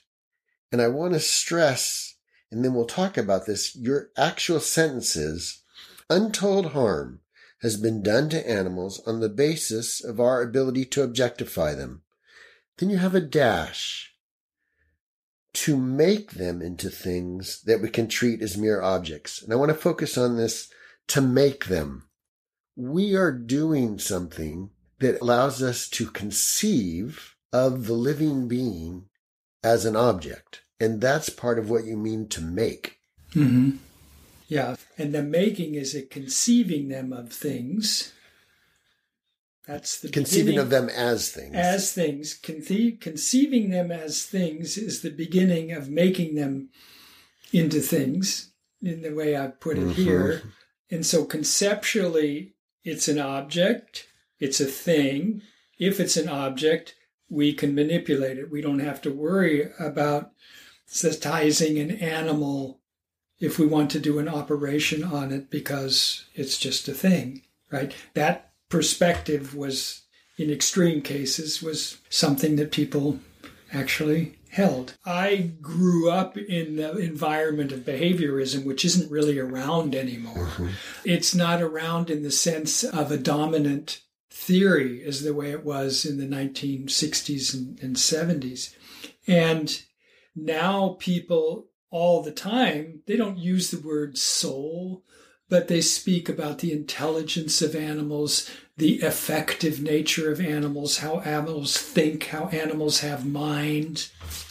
[0.72, 2.15] And I want to stress,
[2.52, 5.63] and then we'll talk about this, your actual sentences,
[6.10, 7.22] untold harm
[7.62, 12.04] has been done to animals on the basis of our ability to objectify them.
[12.78, 14.13] Then you have a dash
[15.54, 19.41] to make them into things that we can treat as mere objects.
[19.41, 20.70] And I want to focus on this
[21.08, 22.10] to make them.
[22.76, 29.06] We are doing something that allows us to conceive of the living being
[29.63, 30.63] as an object.
[30.78, 33.00] And that's part of what you mean to make.
[33.34, 33.78] Mm-hmm.
[34.50, 34.76] Yeah.
[34.98, 38.12] And the making is a conceiving them of things.
[39.65, 40.60] That's the conceiving beginning.
[40.60, 41.56] of them as things.
[41.56, 42.38] As things.
[42.38, 46.70] Conce- conceiving them as things is the beginning of making them
[47.54, 50.04] into things in the way I put it mm-hmm.
[50.04, 50.41] here.
[50.91, 54.08] And so conceptually, it's an object,
[54.39, 55.41] it's a thing.
[55.80, 56.96] If it's an object,
[57.30, 58.52] we can manipulate it.
[58.52, 60.32] We don't have to worry about
[60.88, 62.80] sensitizing an animal
[63.40, 67.94] if we want to do an operation on it because it's just a thing, right?
[68.14, 70.04] That perspective was,
[70.38, 73.20] in extreme cases, was something that people
[73.74, 74.96] actually held.
[75.06, 80.46] I grew up in the environment of behaviorism, which isn't really around anymore.
[80.46, 80.68] Mm-hmm.
[81.04, 84.02] It's not around in the sense of a dominant
[84.36, 88.76] theory as the way it was in the 1960s and, and 70s.
[89.26, 89.82] And
[90.36, 95.04] now people all the time, they don't use the word soul,
[95.48, 101.78] but they speak about the intelligence of animals, the affective nature of animals, how animals
[101.78, 104.10] think, how animals have mind.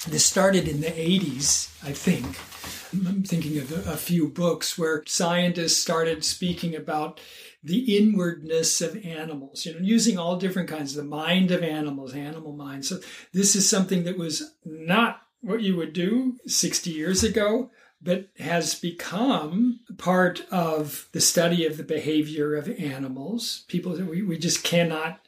[0.08, 2.38] This started in the 80s, I think.
[3.06, 7.20] I'm thinking of a few books where scientists started speaking about
[7.64, 12.52] the inwardness of animals, you know, using all different kinds, the mind of animals, animal
[12.52, 12.84] mind.
[12.84, 13.00] So
[13.32, 17.70] this is something that was not what you would do 60 years ago,
[18.02, 23.64] but has become part of the study of the behavior of animals.
[23.68, 25.20] People, we, we just cannot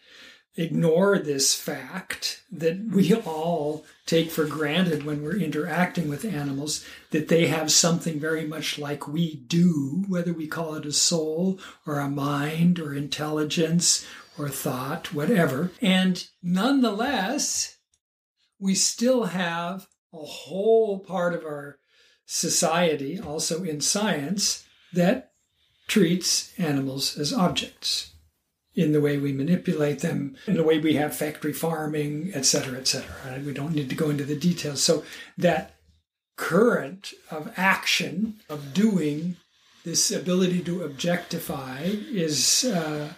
[0.56, 7.28] ignore this fact that we all take for granted when we're interacting with animals that
[7.28, 11.98] they have something very much like we do, whether we call it a soul or
[11.98, 14.06] a mind or intelligence
[14.38, 15.70] or thought, whatever.
[15.80, 17.76] And nonetheless,
[18.58, 21.78] we still have a whole part of our
[22.26, 25.32] society, also in science, that
[25.86, 28.12] treats animals as objects
[28.76, 32.78] in the way we manipulate them, in the way we have factory farming, et cetera,
[32.78, 33.40] et cetera.
[33.44, 34.82] We don't need to go into the details.
[34.82, 35.02] So
[35.38, 35.76] that
[36.36, 39.36] current of action, of doing,
[39.84, 43.14] this ability to objectify is uh,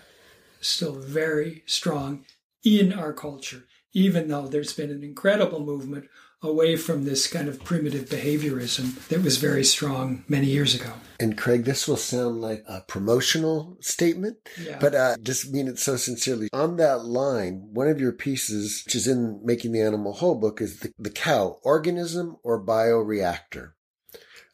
[0.60, 2.24] still very strong
[2.62, 6.08] in our culture, even though there's been an incredible movement
[6.42, 10.92] away from this kind of primitive behaviorism that was very strong many years ago.
[11.20, 14.78] And Craig, this will sound like a promotional statement, yeah.
[14.80, 16.48] but uh, just mean it so sincerely.
[16.52, 20.60] On that line, one of your pieces, which is in Making the Animal Whole book,
[20.60, 23.72] is the, the cow, organism or bioreactor.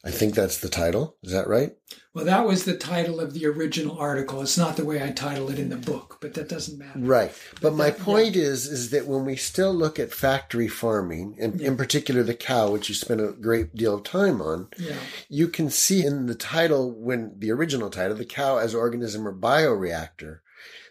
[0.05, 1.17] I think that's the title.
[1.23, 1.75] Is that right?
[2.13, 4.41] Well, that was the title of the original article.
[4.41, 6.99] It's not the way I title it in the book, but that doesn't matter.
[6.99, 7.33] Right.
[7.53, 8.43] But, but my that, point yeah.
[8.43, 11.67] is, is that when we still look at factory farming, and yeah.
[11.69, 14.95] in particular the cow, which you spent a great deal of time on, yeah.
[15.27, 19.33] you can see in the title, when the original title, the cow as organism or
[19.33, 20.39] bioreactor,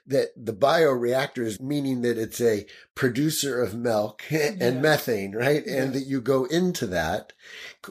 [0.07, 4.71] that the bioreactor is meaning that it's a producer of milk and yeah.
[4.71, 5.63] methane, right?
[5.67, 5.83] Yeah.
[5.83, 7.33] And that you go into that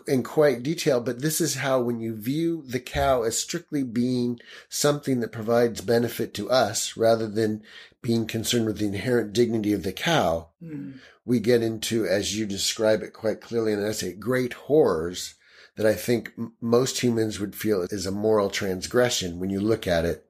[0.08, 1.02] in quite detail.
[1.02, 5.82] But this is how, when you view the cow as strictly being something that provides
[5.82, 7.64] benefit to us rather than
[8.02, 11.00] being concerned with the inherent dignity of the cow, mm.
[11.26, 15.36] we get into, as you describe it quite clearly in an essay, great horrors
[15.76, 20.06] that I think most humans would feel is a moral transgression when you look at
[20.06, 20.28] it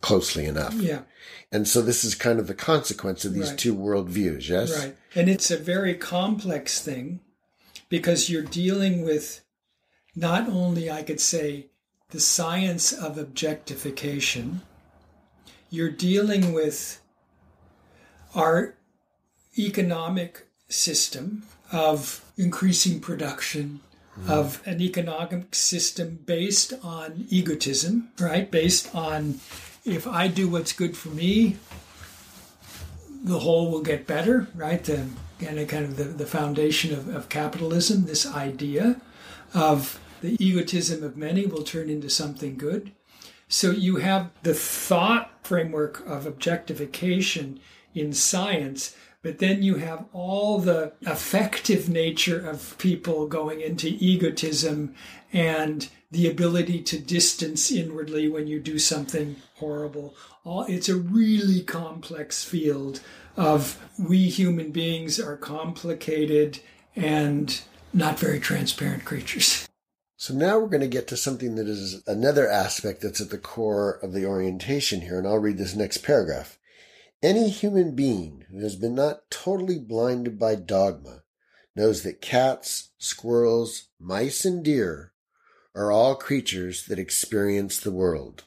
[0.00, 0.74] closely enough.
[0.74, 1.02] Yeah.
[1.52, 3.58] And so this is kind of the consequence of these right.
[3.58, 4.76] two worldviews, yes?
[4.76, 4.96] Right.
[5.14, 7.20] And it's a very complex thing
[7.88, 9.42] because you're dealing with
[10.14, 11.66] not only, I could say,
[12.10, 14.62] the science of objectification,
[15.70, 17.00] you're dealing with
[18.34, 18.74] our
[19.58, 23.80] economic system of increasing production,
[24.18, 24.30] mm.
[24.30, 28.50] of an economic system based on egotism, right?
[28.50, 29.40] Based on
[29.86, 31.56] if I do what's good for me,
[33.22, 34.82] the whole will get better, right?
[34.82, 35.06] The,
[35.40, 39.00] and kind of the, the foundation of, of capitalism, this idea
[39.54, 42.92] of the egotism of many will turn into something good.
[43.48, 47.60] So you have the thought framework of objectification
[47.94, 54.94] in science, but then you have all the affective nature of people going into egotism
[55.36, 60.14] and the ability to distance inwardly when you do something horrible.
[60.46, 63.00] It's a really complex field
[63.36, 66.60] of we human beings are complicated
[66.94, 67.60] and
[67.92, 69.68] not very transparent creatures.
[70.16, 73.36] So now we're going to get to something that is another aspect that's at the
[73.36, 76.56] core of the orientation here, and I'll read this next paragraph.
[77.22, 81.24] Any human being who has been not totally blinded by dogma
[81.74, 85.12] knows that cats, squirrels, mice, and deer
[85.76, 88.44] are all creatures that experience the world.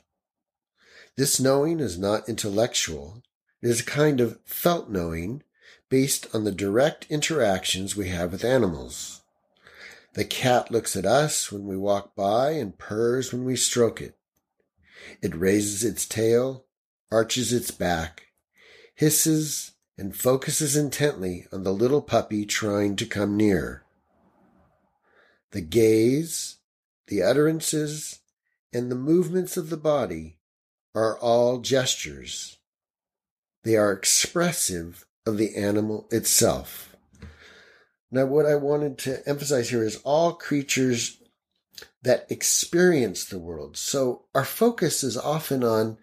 [1.15, 3.21] This knowing is not intellectual.
[3.61, 5.43] It is a kind of felt knowing
[5.89, 9.21] based on the direct interactions we have with animals.
[10.13, 14.15] The cat looks at us when we walk by and purrs when we stroke it.
[15.21, 16.65] It raises its tail,
[17.11, 18.27] arches its back,
[18.95, 23.83] hisses, and focuses intently on the little puppy trying to come near.
[25.51, 26.58] The gaze,
[27.09, 28.19] the utterances,
[28.71, 30.37] and the movements of the body
[30.95, 32.57] are all gestures.
[33.63, 36.95] They are expressive of the animal itself.
[38.11, 41.17] Now, what I wanted to emphasize here is all creatures
[42.01, 43.77] that experience the world.
[43.77, 45.97] So our focus is often on,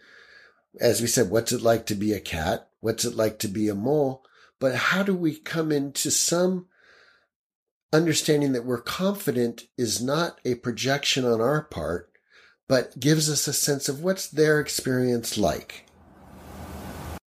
[0.81, 2.69] as we said, what's it like to be a cat?
[2.81, 4.25] What's it like to be a mole?
[4.61, 6.67] But how do we come into some
[7.97, 12.11] understanding that we're confident is not a projection on our part,
[12.69, 15.87] but gives us a sense of what's their experience like?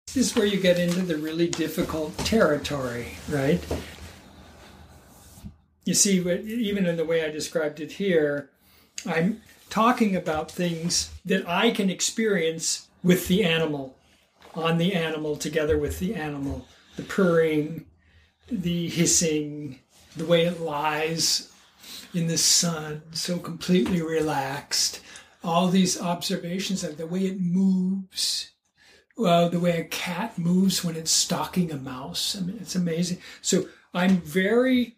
[0.06, 3.62] This is where you get into the really difficult territory, right?
[5.84, 8.50] You see, even in the way I described it here,
[9.06, 13.98] I'm talking about things that I can experience with the animal,
[14.54, 16.66] on the animal, together with the animal.
[16.96, 17.84] The purring,
[18.48, 19.80] the hissing,
[20.16, 21.52] the way it lies
[22.12, 25.00] in the sun, so completely relaxed.
[25.42, 28.52] All these observations of the way it moves,
[29.16, 32.36] well, the way a cat moves when it's stalking a mouse.
[32.36, 33.18] I mean, it's amazing.
[33.42, 34.96] So I'm very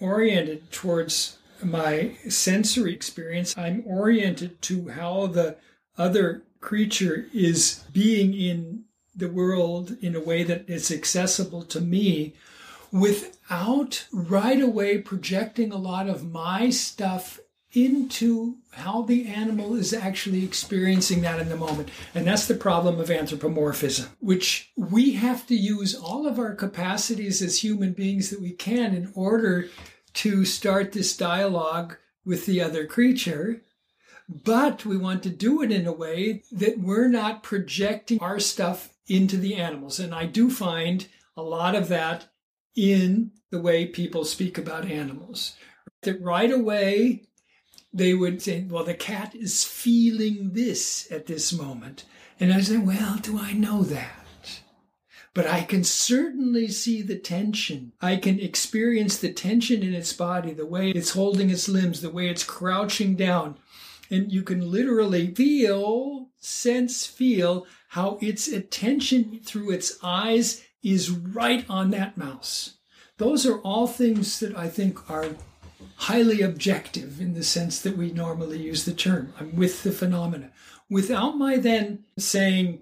[0.00, 3.56] oriented towards my sensory experience.
[3.56, 5.56] I'm oriented to how the
[5.96, 8.84] other creature is being in
[9.14, 12.34] the world in a way that is accessible to me
[12.92, 17.40] without right away projecting a lot of my stuff
[17.72, 21.88] into how the animal is actually experiencing that in the moment.
[22.14, 27.40] And that's the problem of anthropomorphism, which we have to use all of our capacities
[27.42, 29.68] as human beings that we can in order
[30.14, 33.62] to start this dialogue with the other creature.
[34.28, 38.90] But we want to do it in a way that we're not projecting our stuff
[39.06, 39.98] into the animals.
[39.98, 42.28] And I do find a lot of that
[42.76, 45.54] in the way people speak about animals.
[46.02, 47.24] That right away
[47.92, 52.04] they would say, well, the cat is feeling this at this moment.
[52.38, 54.62] And I say, well, do I know that?
[55.34, 57.92] But I can certainly see the tension.
[58.00, 62.10] I can experience the tension in its body, the way it's holding its limbs, the
[62.10, 63.56] way it's crouching down.
[64.10, 71.64] And you can literally feel, sense, feel how its attention through its eyes is right
[71.68, 72.74] on that mouse.
[73.18, 75.36] Those are all things that I think are
[75.96, 79.32] highly objective in the sense that we normally use the term.
[79.38, 80.50] I'm with the phenomena.
[80.88, 82.80] Without my then saying,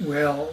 [0.00, 0.52] well,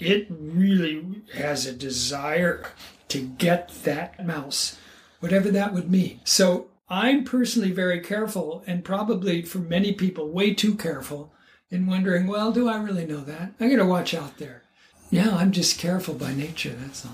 [0.00, 2.64] it, really has a desire
[3.08, 4.78] to get that mouse,
[5.20, 6.20] whatever that would mean.
[6.24, 11.32] So I'm personally very careful, and probably for many people, way too careful
[11.70, 13.54] in wondering, well, do I really know that?
[13.58, 14.62] I got to watch out there.
[15.10, 17.12] Yeah, I'm just careful by nature, that's all.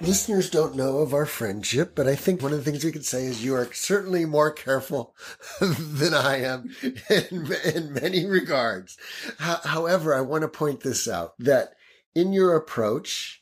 [0.00, 3.04] Listeners don't know of our friendship, but I think one of the things we could
[3.04, 5.16] say is you are certainly more careful
[5.60, 6.70] than I am
[7.10, 8.96] in, in many regards.
[9.38, 11.74] however, I want to point this out that
[12.14, 13.37] in your approach,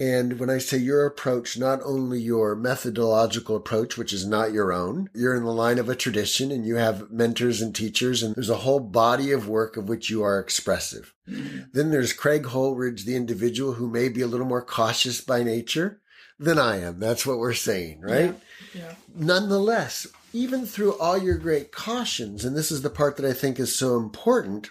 [0.00, 4.72] and when I say your approach, not only your methodological approach, which is not your
[4.72, 8.36] own, you're in the line of a tradition and you have mentors and teachers and
[8.36, 11.14] there's a whole body of work of which you are expressive.
[11.28, 11.62] Mm-hmm.
[11.72, 16.00] Then there's Craig Holdrege, the individual who may be a little more cautious by nature
[16.38, 17.00] than I am.
[17.00, 18.36] That's what we're saying, right?
[18.72, 18.82] Yeah.
[18.82, 18.94] yeah.
[19.16, 23.58] Nonetheless, even through all your great cautions, and this is the part that I think
[23.58, 24.70] is so important,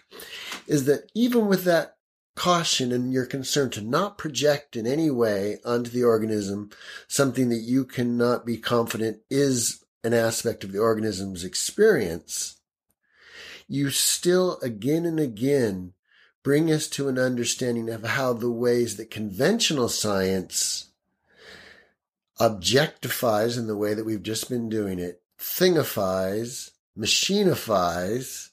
[0.67, 1.96] is that even with that
[2.37, 6.69] caution and your concern to not project in any way onto the organism
[7.07, 12.59] something that you cannot be confident is an aspect of the organism's experience,
[13.67, 15.93] you still again and again
[16.43, 20.91] bring us to an understanding of how the ways that conventional science
[22.39, 28.46] objectifies in the way that we've just been doing it, thingifies, machinifies,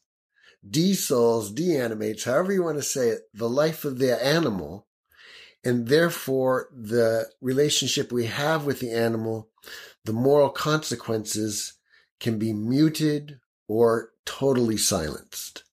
[0.69, 4.87] desouls, deanimates, however you want to say it, the life of the animal,
[5.65, 9.49] and therefore the relationship we have with the animal,
[10.05, 11.75] the moral consequences
[12.21, 13.39] can be muted
[13.69, 15.65] or totally silenced.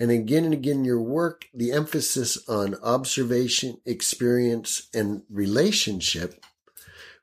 [0.00, 6.44] And again and again, your work, the emphasis on observation, experience, and relationship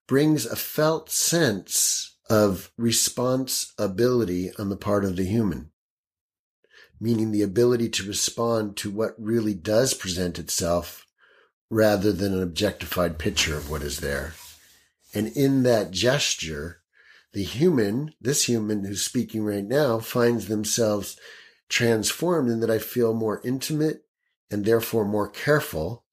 [0.08, 5.72] brings a felt sense of responsibility on the part of the human
[7.00, 11.06] meaning the ability to respond to what really does present itself
[11.70, 14.34] rather than an objectified picture of what is there.
[15.14, 16.82] And in that gesture,
[17.34, 21.18] the human, this human who's speaking right now, finds themselves
[21.70, 24.06] transformed in that I feel more intimate
[24.52, 26.06] and therefore more careful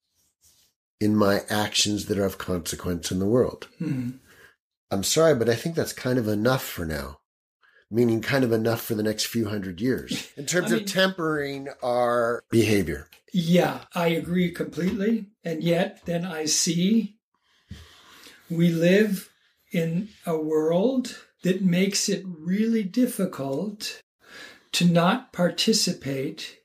[0.99, 3.67] in my actions that are of consequence in the world.
[3.77, 4.11] Hmm.
[4.89, 7.19] I'm sorry, but I think that's kind of enough for now.
[7.93, 10.87] Meaning kind of enough for the next few hundred years in terms I of mean-
[10.87, 13.07] tempering our behavior.
[13.31, 15.27] Yeah, I agree completely.
[15.43, 17.17] And yet, then I see
[18.49, 19.29] we live
[19.71, 24.01] in a world that makes it really difficult
[24.71, 26.57] to not participate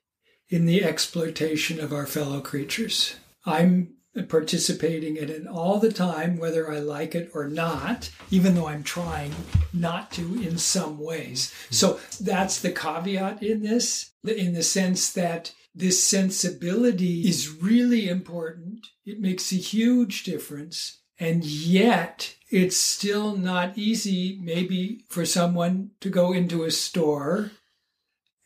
[0.49, 3.17] in the exploitation of our fellow creatures.
[3.45, 8.69] I'm participating in it all the time, whether I like it or not, even though
[8.69, 9.35] I'm trying
[9.73, 11.51] not to in some ways.
[11.51, 11.75] Mm-hmm.
[11.75, 18.87] So that's the caveat in this, in the sense that this sensibility is really important.
[19.05, 21.01] It makes a huge difference.
[21.21, 27.51] And yet, it's still not easy, maybe, for someone to go into a store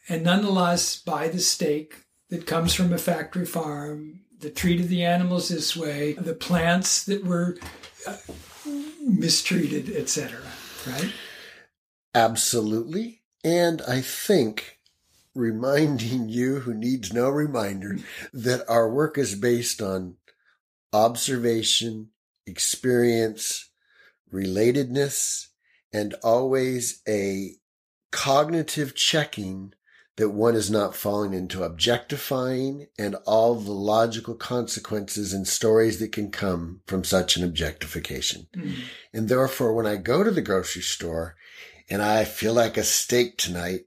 [0.09, 5.49] and nonetheless buy the steak that comes from a factory farm that treated the animals
[5.49, 7.57] this way, the plants that were
[8.07, 8.17] uh,
[9.01, 10.41] mistreated, etc.
[10.87, 11.13] Right?
[12.15, 13.23] Absolutely.
[13.43, 14.79] And I think
[15.35, 17.97] reminding you who needs no reminder
[18.33, 20.17] that our work is based on
[20.93, 22.11] observation,
[22.47, 23.71] experience,
[24.33, 25.47] relatedness,
[25.93, 27.53] and always a
[28.11, 29.73] cognitive checking
[30.23, 36.13] that one is not falling into objectifying and all the logical consequences and stories that
[36.13, 38.47] can come from such an objectification.
[38.57, 38.75] Mm.
[39.13, 41.35] And therefore, when I go to the grocery store
[41.91, 43.81] and I feel like a steak tonight,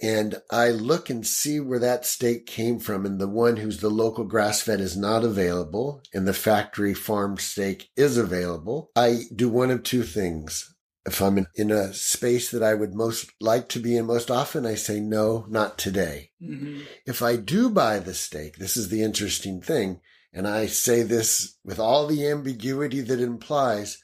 [0.00, 3.90] and I look and see where that steak came from, and the one who's the
[3.90, 9.50] local grass fed is not available, and the factory farmed steak is available, I do
[9.50, 10.74] one of two things.
[11.06, 14.66] If I'm in, a space that I would most like to be in most often,
[14.66, 16.32] I say, no, not today.
[16.42, 16.84] Mhm.
[17.06, 20.00] If I do buy the steak, this is the interesting thing,
[20.32, 23.98] and I say this with all the ambiguity that implies,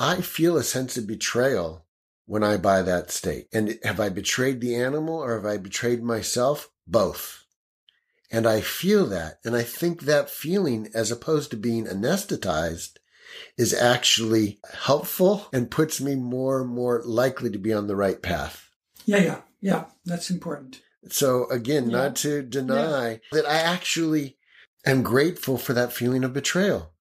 [0.00, 1.86] I feel a sense of betrayal
[2.24, 3.48] when I buy that steak.
[3.52, 6.70] And have I betrayed the animal or have I betrayed myself?
[6.86, 7.44] Both.
[8.30, 9.38] And I feel that.
[9.44, 12.98] And I think that feeling, as opposed to being anesthetized,
[13.56, 18.22] is actually helpful and puts me more and more likely to be on the right
[18.22, 18.70] path.
[19.04, 19.84] Yeah, yeah, yeah.
[20.04, 20.82] That's important.
[21.08, 21.98] So again, Yeah.
[21.98, 24.36] not to deny that I actually
[24.84, 26.92] am grateful for that feeling of betrayal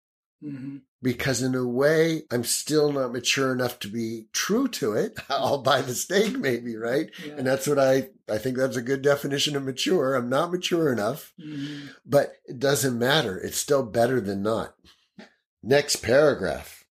[0.42, 5.18] hmm because in a way, I'm still not mature enough to be true to it.
[5.30, 7.12] I'll buy the steak maybe, right?
[7.24, 7.36] Yeah.
[7.38, 10.16] And that's what I, I think that's a good definition of mature.
[10.16, 11.90] I'm not mature enough, Mhm.
[12.06, 13.38] but it doesn't matter.
[13.38, 14.76] It's still better than not.
[15.70, 16.86] Next paragraph.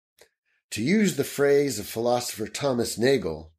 [0.73, 3.55] To use the phrase of philosopher Thomas Nagel,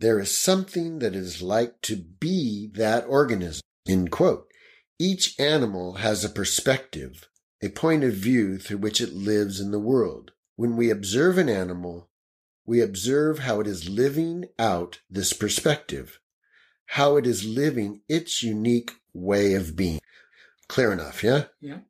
[0.00, 3.62] there is something that is like to be that organism.
[4.98, 7.28] Each animal has a perspective,
[7.62, 10.32] a point of view through which it lives in the world.
[10.56, 12.10] When we observe an animal,
[12.66, 16.18] we observe how it is living out this perspective,
[16.86, 20.00] how it is living its unique way of being.
[20.66, 21.44] Clear enough, yeah?
[21.60, 21.82] Yeah.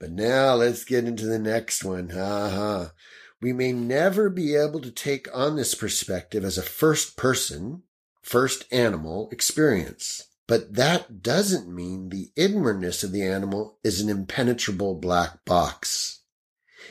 [0.00, 2.10] But now let's get into the next one.
[2.10, 2.92] Ha ha.
[3.40, 7.82] We may never be able to take on this perspective as a first person,
[8.22, 10.24] first animal experience.
[10.46, 16.22] But that doesn't mean the inwardness of the animal is an impenetrable black box.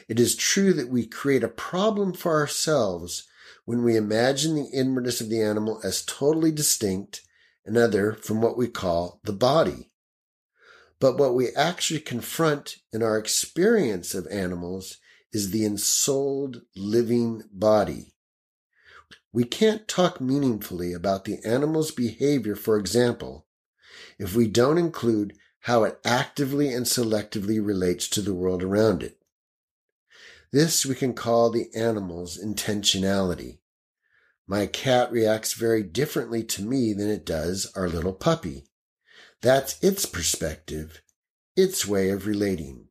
[0.07, 3.27] It is true that we create a problem for ourselves
[3.65, 7.21] when we imagine the inwardness of the animal as totally distinct
[7.65, 9.91] and other from what we call the body.
[10.99, 14.97] But what we actually confront in our experience of animals
[15.31, 18.13] is the ensouled living body.
[19.31, 23.45] We can't talk meaningfully about the animal's behavior, for example,
[24.17, 29.19] if we don't include how it actively and selectively relates to the world around it.
[30.51, 33.59] This we can call the animal's intentionality.
[34.47, 38.66] My cat reacts very differently to me than it does our little puppy.
[39.41, 41.01] That's its perspective,
[41.55, 42.87] its way of relating,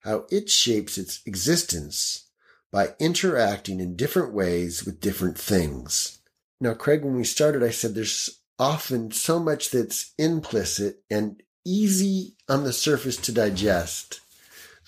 [0.00, 2.28] how it shapes its existence
[2.72, 6.18] by interacting in different ways with different things.
[6.60, 12.36] Now, Craig, when we started, I said there's often so much that's implicit and easy
[12.48, 14.20] on the surface to digest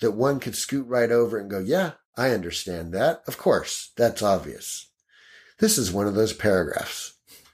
[0.01, 3.21] that one could scoot right over and go, yeah, I understand that.
[3.27, 4.89] Of course, that's obvious.
[5.59, 7.10] This is one of those paragraphs.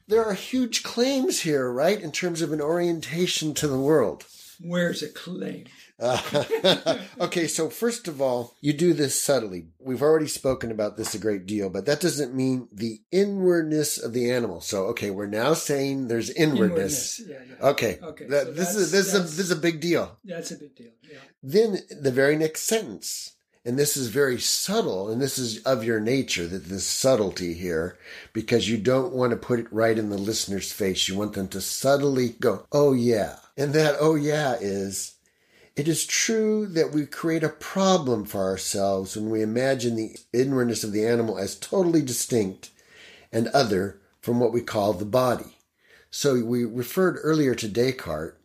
[0.08, 2.00] There are huge claims here, right?
[2.02, 4.26] In terms of an orientation to the world.
[4.60, 5.66] Where's a claim?
[6.00, 9.68] Uh, okay, so first of all, you do this subtly.
[9.80, 14.14] We've already spoken about this a great deal, but that doesn't mean the inwardness of
[14.14, 14.62] the animal.
[14.62, 17.20] So, okay, we're now saying there's inwardness.
[17.20, 17.50] inwardness.
[17.50, 17.70] Yeah, yeah.
[17.70, 18.00] Okay.
[18.02, 20.18] Okay, That- so this is this is a, this is a big deal.
[20.24, 20.92] That's a big deal.
[21.04, 21.20] Yeah.
[21.44, 23.34] Then the very next sentence,
[23.68, 27.98] and this is very subtle, and this is of your nature that this subtlety here,
[28.32, 31.10] because you don't want to put it right in the listener's face.
[31.10, 35.16] You want them to subtly go, "Oh yeah," and that "Oh yeah" is.
[35.76, 40.86] It is true that we create a problem for ourselves when we imagine the inwardness
[40.86, 42.70] of the animal as totally distinct
[43.34, 45.58] and other from what we call the body.
[46.10, 48.37] So we referred earlier to Descartes,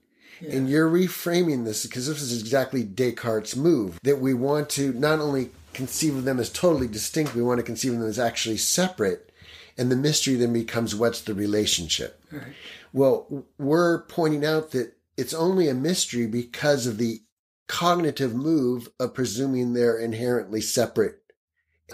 [0.51, 5.21] and you're reframing this because this is exactly Descartes' move that we want to not
[5.21, 8.57] only conceive of them as totally distinct, we want to conceive of them as actually
[8.57, 9.31] separate.
[9.79, 12.23] And the mystery then becomes what's the relationship?
[12.31, 12.53] Right.
[12.93, 17.21] Well, we're pointing out that it's only a mystery because of the
[17.69, 21.23] cognitive move of presuming they're inherently separate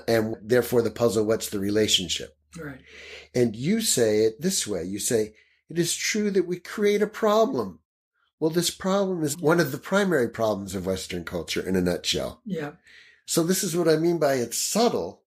[0.06, 2.36] and therefore the puzzle, what's the relationship?
[2.60, 2.80] Right.
[3.34, 4.84] And you say it this way.
[4.84, 5.34] You say,
[5.68, 7.80] it is true that we create a problem.
[8.40, 12.40] Well, this problem is one of the primary problems of Western culture in a nutshell.
[12.44, 12.72] Yeah.
[13.26, 15.22] So this is what I mean by it's subtle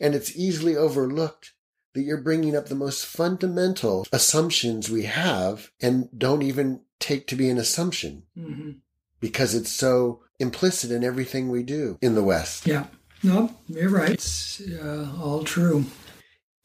[0.00, 1.52] and it's easily overlooked
[1.94, 7.36] that you're bringing up the most fundamental assumptions we have and don't even take to
[7.36, 8.70] be an assumption hmm
[9.20, 12.66] because it's so implicit in everything we do in the West.
[12.66, 12.86] Yeah.
[13.22, 14.10] No, you're right.
[14.10, 15.86] It's uh, all true.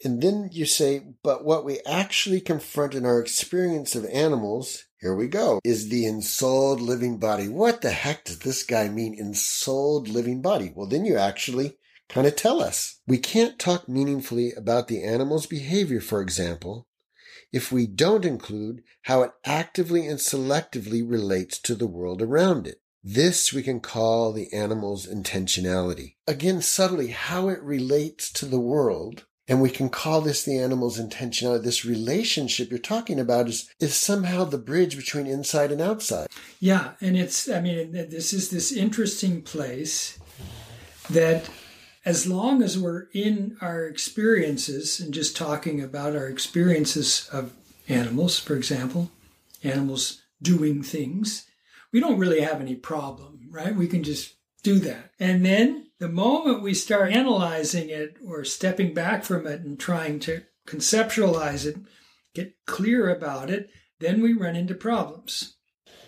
[0.04, 5.14] And then you say, but what we actually confront in our experience of animals, here
[5.14, 7.49] we go, is the ensouled living body.
[7.49, 10.72] What the heck does this guy mean, ensouled living body?
[10.74, 11.76] Well, then you actually
[12.08, 13.01] kind of tell us.
[13.06, 16.88] We can't talk meaningfully about the animal's behavior, for example,
[17.51, 22.80] if we don't include how it actively and selectively relates to the world around it.
[23.04, 26.16] This we can call the animal's intentionality.
[26.26, 29.26] Again, subtly, how it relates to the world.
[29.48, 31.64] And we can call this the animal's intentionality.
[31.64, 36.28] This relationship you're talking about is, is somehow the bridge between inside and outside.
[36.60, 40.18] Yeah, and it's I mean this is this interesting place
[41.10, 41.50] that
[42.06, 47.54] as long as we're in our experiences and just talking about our experiences of
[47.88, 49.12] animals, for example,
[49.64, 51.46] animals doing things,
[51.91, 53.76] we don't really have any problem, right?
[53.76, 55.11] We can just do that.
[55.20, 60.20] And then the moment we start analyzing it or stepping back from it and trying
[60.22, 61.78] to conceptualize it,
[62.34, 65.55] get clear about it, then we run into problems.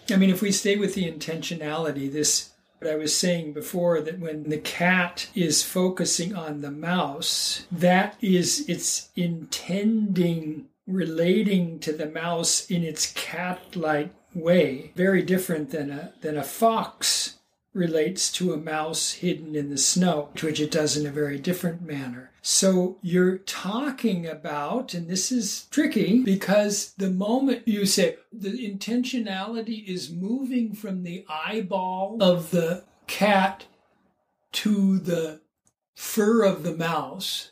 [0.10, 4.20] I mean, if we stay with the intentionality, this, what I was saying before, that
[4.20, 12.06] when the cat is focusing on the mouse, that is, it's intending relating to the
[12.06, 17.36] mouse in its cat like way, very different than a, than a fox
[17.76, 21.82] relates to a mouse hidden in the snow, which it does in a very different
[21.82, 22.32] manner.
[22.42, 29.86] So you're talking about, and this is tricky because the moment you say the intentionality
[29.88, 33.66] is moving from the eyeball of the cat
[34.54, 35.42] to the
[35.96, 37.52] fur of the mouse,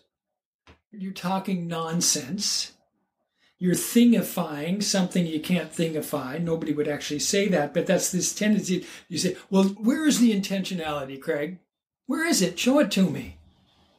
[0.91, 2.72] you're talking nonsense.
[3.59, 6.41] You're thingifying something you can't thingify.
[6.41, 8.85] Nobody would actually say that, but that's this tendency.
[9.07, 11.59] You say, well, where is the intentionality, Craig?
[12.05, 12.59] Where is it?
[12.59, 13.37] Show it to me.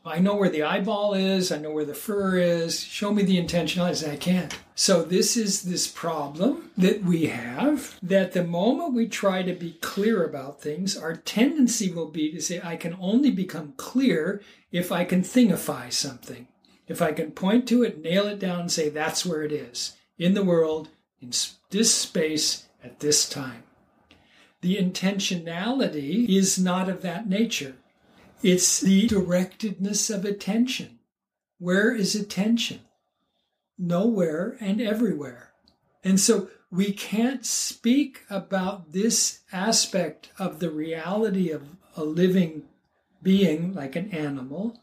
[0.07, 1.51] I know where the eyeball is.
[1.51, 2.85] I know where the fur is.
[2.85, 4.13] Show me the intentionality.
[4.13, 4.55] I can't.
[4.75, 9.79] So this is this problem that we have that the moment we try to be
[9.81, 14.93] clear about things, our tendency will be to say, I can only become clear if
[14.93, 16.49] I can thingify something.
[16.87, 19.97] If I can point to it, nail it down, and say that's where it is
[20.19, 20.89] in the world,
[21.21, 21.33] in
[21.71, 23.63] this space, at this time.
[24.61, 27.77] The intentionality is not of that nature.
[28.43, 30.99] It's the directedness of attention.
[31.59, 32.81] Where is attention?
[33.79, 35.53] Nowhere and everywhere.
[36.03, 41.63] And so we can't speak about this aspect of the reality of
[41.97, 42.65] a living
[43.23, 44.79] being like an animal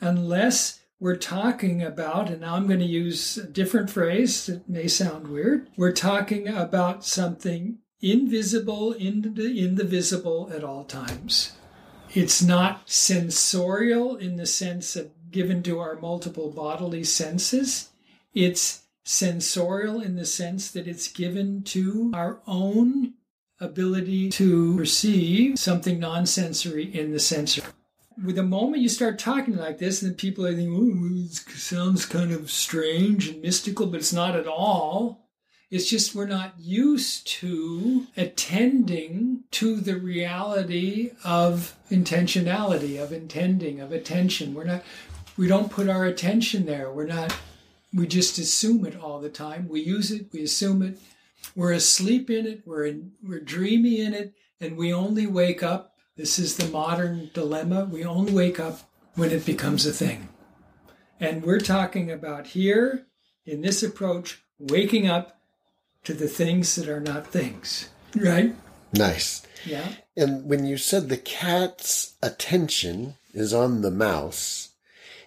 [0.00, 4.88] unless we're talking about, and now I'm going to use a different phrase that may
[4.88, 5.68] sound weird.
[5.76, 11.52] We're talking about something invisible in the, in the visible at all times.
[12.14, 17.90] It's not sensorial in the sense of given to our multiple bodily senses.
[18.32, 23.14] It's sensorial in the sense that it's given to our own
[23.60, 27.64] ability to perceive something non-sensory in the sensory.
[28.24, 32.06] With the moment you start talking like this, and people are thinking, "Oh, it sounds
[32.06, 35.26] kind of strange and mystical," but it's not at all.
[35.68, 43.90] It's just we're not used to attending to the reality of intentionality, of intending, of
[43.90, 44.54] attention.
[44.54, 44.84] We're not,
[45.36, 46.92] we don't put our attention there.
[46.92, 47.36] We're not,
[47.92, 49.68] we just assume it all the time.
[49.68, 50.98] We use it, we assume it.
[51.56, 55.95] We're asleep in it, we're, in, we're dreamy in it, and we only wake up.
[56.16, 57.84] This is the modern dilemma.
[57.84, 58.80] We only wake up
[59.14, 60.28] when it becomes a thing.
[61.20, 63.06] And we're talking about here
[63.44, 65.38] in this approach, waking up
[66.04, 68.54] to the things that are not things, right?
[68.94, 69.46] Nice.
[69.66, 69.88] Yeah.
[70.16, 74.70] And when you said the cat's attention is on the mouse,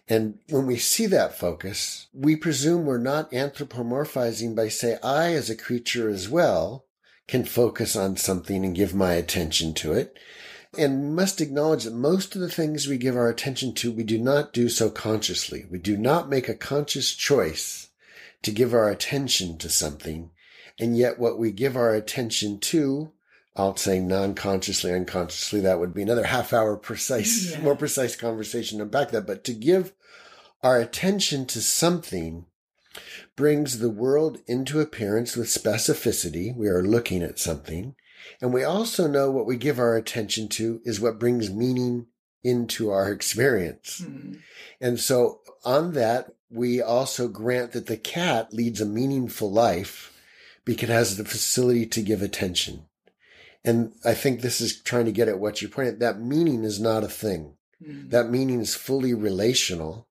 [0.07, 5.51] and when we see that focus, we presume we're not anthropomorphizing by say, I as
[5.51, 6.85] a creature as well
[7.27, 10.17] can focus on something and give my attention to it.
[10.77, 14.19] And must acknowledge that most of the things we give our attention to, we do
[14.19, 15.65] not do so consciously.
[15.69, 17.89] We do not make a conscious choice
[18.43, 20.29] to give our attention to something.
[20.79, 23.11] And yet what we give our attention to,
[23.55, 27.61] I'll say non-consciously, unconsciously, that would be another half hour precise, Yeah.
[27.61, 29.25] more precise conversation to unpack that.
[29.25, 29.91] But to give
[30.61, 32.45] our attention to something
[33.35, 36.55] brings the world into appearance with specificity.
[36.55, 37.95] We are looking at something.
[38.41, 42.07] And we also know what we give our attention to is what brings meaning
[42.43, 44.01] into our experience.
[44.01, 44.39] Mhm.
[44.79, 50.13] And so on that, we also grant that the cat leads a meaningful life
[50.65, 52.85] because it has the facility to give attention.
[53.63, 55.99] And I think this is trying to get at what you're pointing at.
[55.99, 57.57] That meaning is not a thing.
[57.83, 58.09] Mhm.
[58.09, 60.07] That meaning is fully relational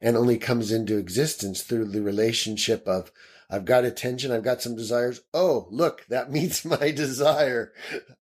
[0.00, 3.10] and only comes into existence through the relationship of
[3.54, 5.20] I've got attention, I've got some desires.
[5.32, 7.72] Oh, look, that meets my desire.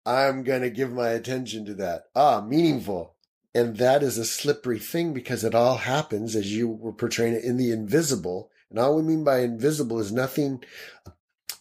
[0.06, 2.06] I'm going to give my attention to that.
[2.16, 3.16] Ah, meaningful.
[3.54, 7.44] And that is a slippery thing because it all happens as you were portraying it
[7.44, 8.50] in the invisible.
[8.70, 10.64] And all we mean by invisible is nothing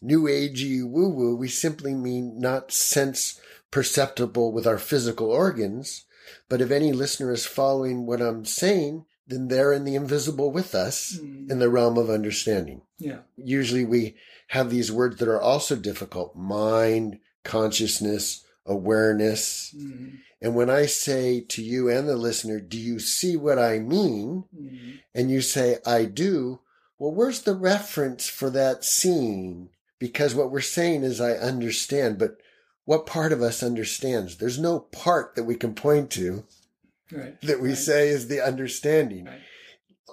[0.00, 1.36] new agey woo woo.
[1.36, 3.40] We simply mean not sense
[3.70, 6.06] perceptible with our physical organs.
[6.48, 10.74] But if any listener is following what I'm saying, then they're in the invisible with
[10.74, 11.50] us Mhm.
[11.50, 12.82] in the realm of understanding.
[12.98, 13.20] Yeah.
[13.36, 14.16] Usually we
[14.48, 19.74] have these words that are also difficult mind, consciousness, awareness.
[19.76, 20.18] Mhm.
[20.40, 24.44] And when I say to you and the listener, do you see what I mean?
[24.56, 25.00] Mhm.
[25.14, 26.60] And you say, I do.
[26.98, 29.70] Well, where's the reference for that scene?
[29.98, 32.36] Because what we're saying is, I understand, but
[32.84, 34.36] what part of us understands?
[34.36, 36.44] There's no part that we can point to
[37.12, 37.40] Right.
[37.42, 37.78] that we Right.
[37.78, 39.24] say is the understanding.
[39.26, 39.40] Right.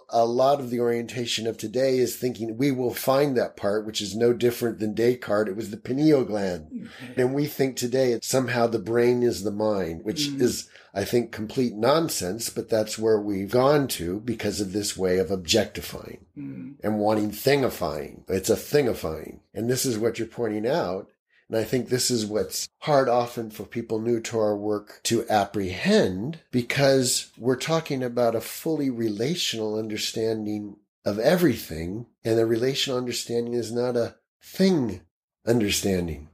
[0.09, 4.01] A lot of the orientation of today is thinking we will find that part, which
[4.01, 5.49] is no different than Descartes.
[5.49, 6.89] It was the pineal gland.
[7.17, 10.41] And we think today it's somehow the brain is the mind, which Mm.
[10.41, 15.17] is, I think, complete nonsense, but that's where we've gone to because of this way
[15.17, 16.75] of objectifying Mhm.
[16.83, 18.23] and wanting thingifying.
[18.29, 19.39] It's a thingifying.
[19.55, 21.09] And this is what you're pointing out.
[21.49, 25.27] And I think this is what's hard often for people new to our work to
[25.29, 32.07] apprehend because we're talking about a fully relational understanding of everything.
[32.23, 35.01] And the relational understanding is not a thing
[35.45, 36.29] understanding.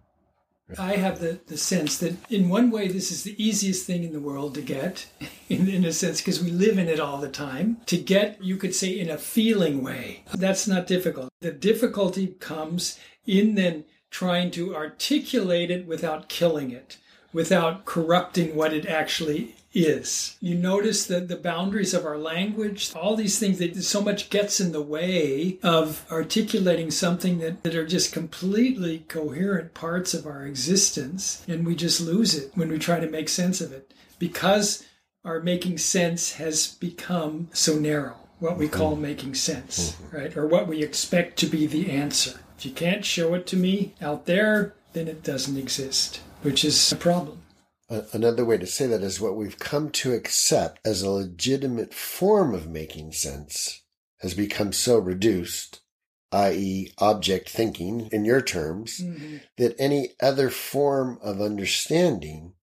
[0.78, 4.14] I have the, the sense that in one way, this is the easiest thing in
[4.14, 5.06] the world to get,
[5.50, 7.78] in, in a sense, because we live in it all the time.
[7.88, 10.24] To get, you could say, in a feeling way.
[10.34, 11.30] That's not difficult.
[11.42, 16.98] The difficulty comes in then trying to articulate it without killing it,
[17.34, 20.36] without corrupting what it actually is.
[20.42, 24.60] You notice that the boundaries of our language, all these things that so much gets
[24.60, 30.46] in the way of articulating something that, that are just completely coherent parts of our
[30.46, 34.86] existence, and we just lose it when we try to make sense of it because
[35.24, 38.18] our making sense has become so narrow.
[38.40, 39.04] What we call mm-hmm.
[39.04, 40.18] making sense, mm-hmm.
[40.18, 40.38] right?
[40.38, 42.40] Or what we expect to be the answer.
[42.62, 46.92] If you can't show it to me out there, then it doesn't exist, which is
[46.92, 47.42] a problem.
[47.90, 52.54] Another way to say that is what we've come to accept as a legitimate form
[52.54, 53.82] of making sense
[54.20, 55.80] has become so reduced,
[56.32, 59.38] i.e., object thinking in your terms, mm-hmm.
[59.58, 62.54] that any other form of understanding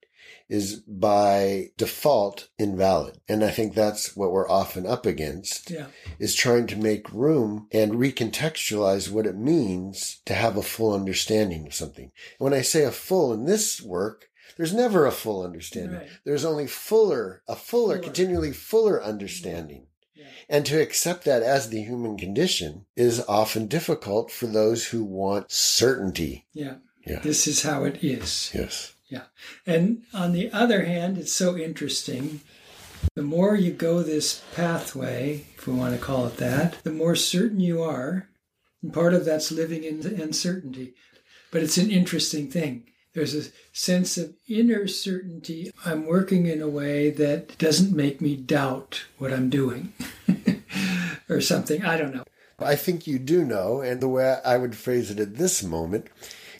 [0.49, 3.21] is by default invalid.
[3.29, 5.87] And I think that's what we're often up against Yeah.
[6.19, 11.67] is trying to make room and recontextualize what it means to have a full understanding
[11.67, 12.13] of something.
[12.39, 15.99] When I say a full in this work, there's never a full understanding.
[15.99, 16.09] Right.
[16.25, 17.99] There's only fuller, a fuller, Fuller.
[17.99, 19.09] continually fuller mm-hmm.
[19.09, 19.87] understanding.
[20.15, 20.25] Yeah.
[20.49, 25.53] And to accept that as the human condition is often difficult for those who want
[25.53, 26.47] certainty.
[26.53, 26.77] Yeah.
[27.07, 27.21] Yeah.
[27.21, 28.51] This is how it is.
[28.55, 28.95] Yes.
[29.09, 29.25] Yeah.
[29.67, 32.41] And on the other hand, it's so interesting.
[33.15, 37.17] The more you go this pathway, if we want to call it that, the more
[37.17, 38.29] certain you are
[38.83, 40.95] And part of that's living in uncertainty.
[41.51, 42.85] But it's an interesting thing.
[43.15, 45.73] There's a sense of inner certainty.
[45.85, 49.93] I'm working in a way that doesn't make me doubt what I'm doing
[51.29, 51.85] or something.
[51.85, 52.25] I don't know.
[52.61, 56.09] I think you do know, and the way I would phrase it at this moment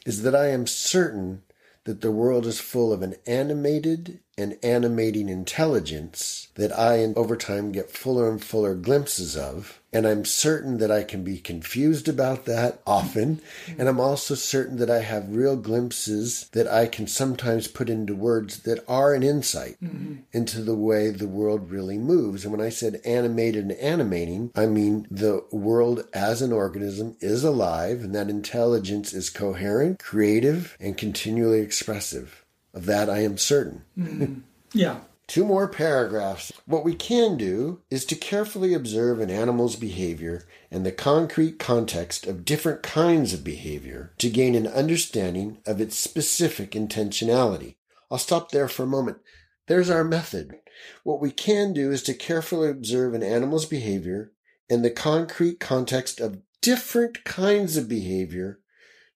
[0.07, 1.43] is that I am certain
[1.89, 7.73] that the world is full of an animated and animating intelligence that I, over time,
[7.73, 9.78] get fuller and fuller glimpses of.
[9.93, 13.41] And I'm certain that I can be confused about that often.
[13.79, 18.15] And I'm also certain that I have real glimpses that I can sometimes put into
[18.15, 20.17] words that are an insight mm-hmm.
[20.33, 22.45] into the way the world really moves.
[22.45, 27.43] And when I said animated and animating, I mean the world as an organism is
[27.43, 32.45] alive and that intelligence is coherent, creative, and continually expressive.
[32.75, 33.85] Of that I am certain.
[33.99, 34.43] Mm.
[34.75, 34.99] Yeah.
[35.29, 36.55] Two more paragraphs.
[36.65, 42.27] What we can do is to carefully observe an animal's behavior and the concrete context
[42.27, 47.75] of different kinds of behavior to gain an understanding of its specific intentionality.
[48.11, 49.19] I'll stop there for a moment.
[49.67, 50.61] There's our method.
[51.05, 54.33] What we can do is to carefully observe an animal's behavior
[54.71, 58.61] and the concrete context of different kinds of behavior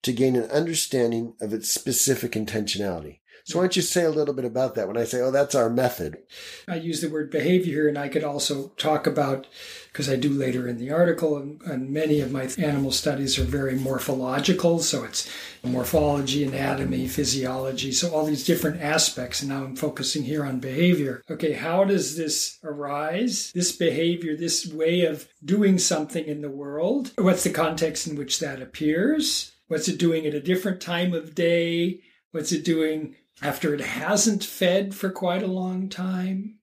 [0.03, 3.21] to gain an understanding of its specific intentionality.
[3.45, 5.53] So why don't you say a little bit about that when I say, oh, that's
[5.53, 6.17] our method?
[6.65, 9.47] I use the word behavior, and I could also talk about,
[9.91, 13.43] because I do later in the article, and, and, many of my animal studies are
[13.43, 14.79] very morphological.
[14.79, 15.29] So it's
[15.61, 17.91] morphology, anatomy, physiology.
[17.91, 19.41] So all these different aspects.
[19.41, 21.21] And now I'm focusing here on behavior.
[21.29, 23.51] Okay, how does this arise?
[23.53, 27.11] This behavior, this way of doing something in the world?
[27.17, 29.51] What's the context in which that appears?
[29.67, 31.99] What's it doing at a different time of day?
[32.31, 36.59] What's it doing after it hasn't fed for quite a long time?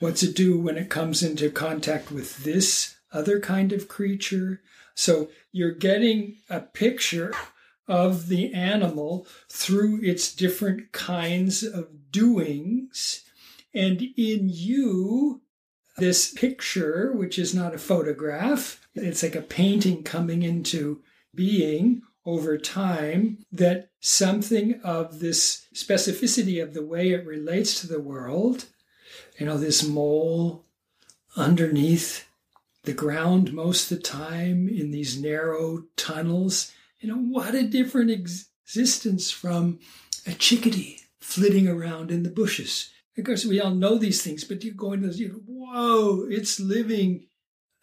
[0.00, 4.60] What's it do when it comes into contact with this other kind of creature?
[4.94, 7.32] So you're getting a picture
[7.86, 13.24] of the animal through its different kinds of doings.
[13.72, 15.42] And in you,
[15.96, 21.02] this picture, which is not a photograph, it's like a painting coming into
[21.34, 28.00] being over time that something of this specificity of the way it relates to the
[28.00, 28.66] world,
[29.38, 30.64] you know, this mole
[31.36, 32.26] underneath
[32.84, 38.10] the ground most of the time in these narrow tunnels, you know, what a different
[38.10, 39.78] existence from
[40.26, 42.90] a chickadee flitting around in the bushes.
[43.16, 46.26] Of course, we all know these things, but you go into this, you know, whoa,
[46.28, 47.26] it's living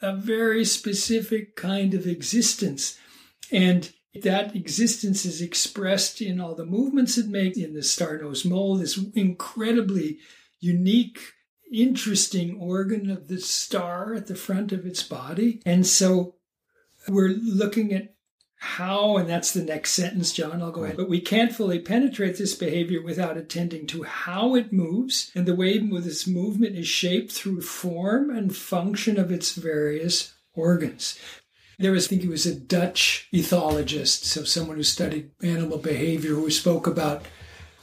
[0.02, 2.98] a very specific kind of existence.
[3.52, 8.78] And that existence is expressed in all the movements it makes in the star-nosed mole,
[8.78, 10.20] this incredibly
[10.60, 11.20] unique,
[11.72, 15.62] interesting organ of the star at the front of its body.
[15.66, 16.36] And so
[17.08, 18.16] we're looking at
[18.64, 20.98] how, and that's the next sentence, John, I'll go ahead.
[20.98, 25.56] But we can't fully penetrate this behavior without attending to how it moves and the
[25.56, 31.18] way this movement is shaped through form and function of its various organs.
[31.82, 36.36] There was, I think he was a Dutch ethologist, so someone who studied animal behavior,
[36.36, 37.26] who spoke about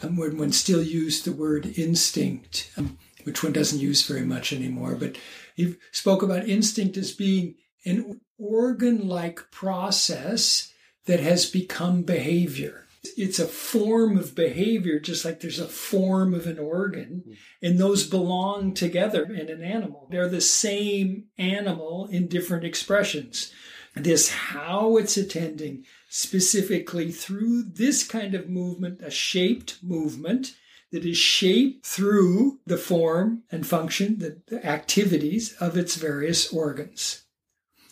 [0.03, 4.53] um, when one still used the word instinct, um, which one doesn't use very much
[4.53, 5.17] anymore, but
[5.57, 10.73] he spoke about instinct as being an organ like process
[11.07, 12.87] that has become behavior.
[13.17, 18.07] It's a form of behavior, just like there's a form of an organ, and those
[18.07, 20.07] belong together in an animal.
[20.09, 23.53] They're the same animal in different expressions
[23.95, 30.55] this how it's attending specifically through this kind of movement, a shaped movement
[30.91, 37.25] that is shaped through the form and function, the, the activities of its various organs.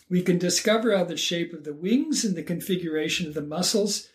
[0.09, 4.07] We can discover how the shape of the wings and the configuration of the muscles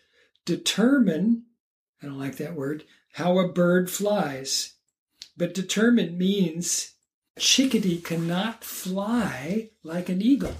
[0.43, 1.43] determine,
[2.01, 4.73] I don't like that word, how a bird flies.
[5.37, 6.93] But determine means
[7.37, 10.55] chickadee cannot fly like an eagle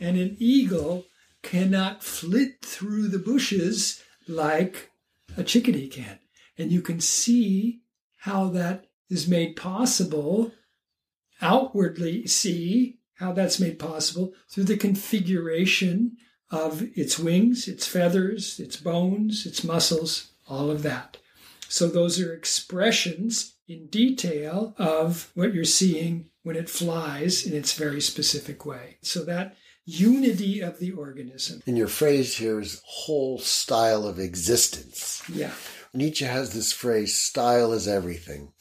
[0.00, 1.06] and an eagle
[1.42, 4.90] cannot flit through the bushes like
[5.36, 6.18] a chickadee can.
[6.56, 7.80] And you can see
[8.16, 10.52] how that is made possible,
[11.40, 16.16] outwardly see how that's made possible through the configuration
[16.50, 21.16] of its wings, its feathers, its bones, its muscles, all of that.
[21.68, 27.74] So those are expressions in detail of what you're seeing when it flies in its
[27.74, 28.96] very specific way.
[29.02, 29.56] So that
[29.88, 31.62] unity of the organism.
[31.66, 35.22] And your phrase here is whole style of existence.
[35.32, 35.52] Yeah.
[35.94, 38.52] Nietzsche has this phrase, style is everything.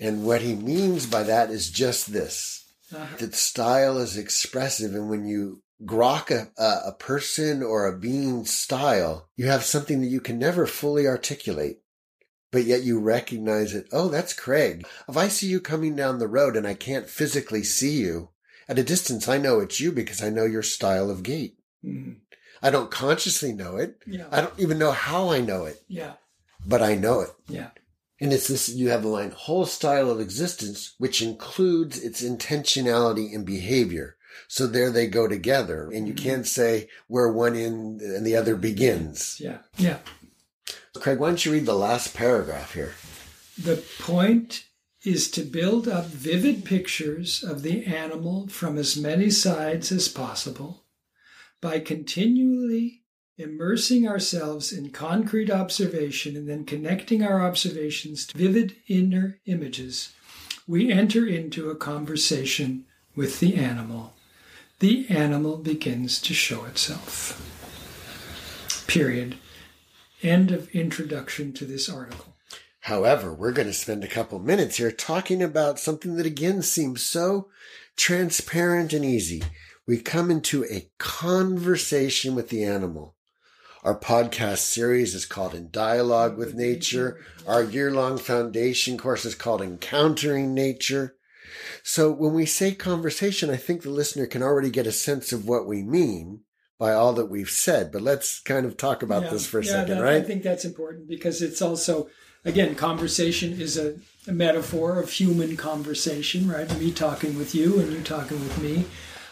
[0.00, 3.16] And what he means by that is just this uh-huh.
[3.18, 4.94] that style is expressive.
[4.94, 6.50] And when you grok a,
[6.86, 11.78] a person or a being's style, you have something that you can never fully articulate.
[12.50, 13.86] But yet you recognize it.
[13.92, 14.86] Oh, that's Craig.
[15.06, 18.30] If I see you coming down the road and I can't physically see you
[18.68, 21.56] at a distance, I know it's you because I know your style of gait.
[21.84, 22.12] Mm-hmm.
[22.62, 23.98] I don't consciously know it.
[24.06, 24.26] Yeah.
[24.30, 26.14] I don't even know how I know it, Yeah.
[26.66, 27.30] but I know it.
[27.48, 27.70] Yeah.
[28.20, 33.32] And it's this, you have the line, whole style of existence, which includes its intentionality
[33.32, 34.16] and behavior.
[34.48, 35.88] So there they go together.
[35.92, 39.38] And you can't say where one end and the other begins.
[39.40, 39.58] Yeah.
[39.76, 39.98] Yeah.
[40.94, 42.94] Craig, why don't you read the last paragraph here?
[43.56, 44.64] The point
[45.04, 50.84] is to build up vivid pictures of the animal from as many sides as possible
[51.60, 53.02] by continually
[53.36, 60.12] immersing ourselves in concrete observation and then connecting our observations to vivid inner images.
[60.66, 62.84] We enter into a conversation
[63.14, 64.14] with the animal.
[64.80, 67.44] The animal begins to show itself.
[68.86, 69.36] Period.
[70.22, 72.34] End of introduction to this article.
[72.88, 77.02] However, we're going to spend a couple minutes here talking about something that again seems
[77.04, 77.50] so
[77.98, 79.42] transparent and easy.
[79.86, 83.14] We come into a conversation with the animal.
[83.84, 87.20] Our podcast series is called In Dialogue with Nature.
[87.46, 91.14] Our year long foundation course is called Encountering Nature.
[91.82, 95.46] So when we say conversation, I think the listener can already get a sense of
[95.46, 96.40] what we mean
[96.78, 97.92] by all that we've said.
[97.92, 100.22] But let's kind of talk about Yeah, this for a yeah, second, that- right?
[100.22, 102.08] I think that's important because it's also,
[102.44, 106.78] again, conversation is a, a metaphor of human conversation, right?
[106.78, 108.86] Me talking with you and you talking with me.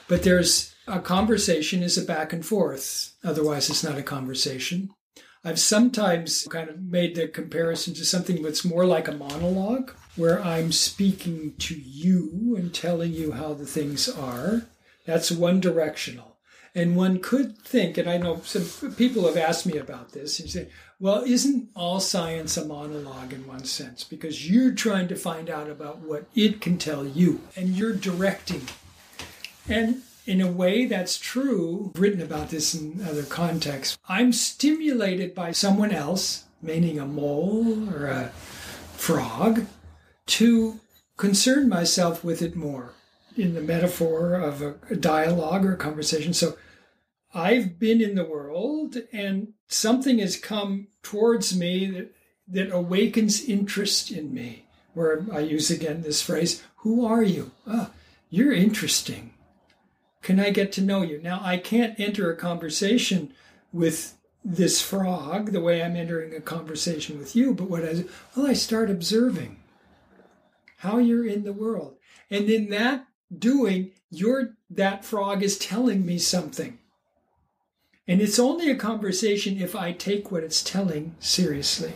[0.09, 3.15] But there's a conversation is a back and forth.
[3.25, 4.91] Otherwise, it's not a conversation.
[5.45, 10.43] I've sometimes kind of made the comparison to something that's more like a monologue, where
[10.43, 14.63] I'm speaking to you and telling you how the things are.
[15.05, 16.36] That's one directional.
[16.77, 20.51] And one could think, and I know some people have asked me about this, and
[20.51, 20.69] say,
[21.01, 24.05] well, isn't all science a monologue in one sense?
[24.05, 28.69] Because you're trying to find out about what it can tell you, and you're directing.
[29.67, 31.93] And in a way, that's true.
[31.95, 33.97] I've written about this in other contexts.
[34.07, 38.29] I'm stimulated by someone else, meaning a mole or a
[38.99, 39.65] frog,
[40.27, 40.79] to
[41.17, 42.93] concern myself with it more
[43.35, 46.35] in the metaphor of a, dialogue or a conversation.
[46.35, 46.57] So
[47.37, 52.15] I've been in the world and something has come towards me that,
[52.49, 54.65] that awakens interest in me.
[54.95, 57.51] Where I use again this phrase, Who are you?
[57.67, 57.91] Ah,
[58.31, 59.35] you're interesting.
[60.23, 61.21] Can I get to know you?
[61.23, 63.35] Now, I can't enter a conversation
[63.71, 68.09] with this frog the way I'm entering a conversation with you, but what I do,
[68.35, 69.59] well, I start observing
[70.79, 71.97] how you're in the world.
[72.31, 73.07] And in that
[73.37, 76.79] doing, your that frog is telling me something.
[78.09, 81.95] And it's only a conversation if I take what it's telling seriously.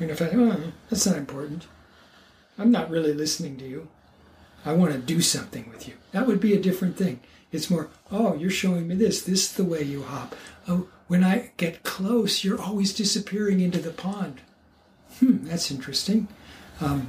[0.00, 1.66] And if I, oh, that's not important.
[2.58, 3.88] I'm not really listening to you.
[4.64, 5.94] I want to do something with you.
[6.10, 7.20] That would be a different thing.
[7.52, 9.22] It's more, oh, you're showing me this.
[9.22, 10.34] This is the way you hop.
[10.66, 14.40] Oh, when I get close, you're always disappearing into the pond.
[15.20, 16.28] Hmm, that's interesting.
[16.80, 17.08] Um,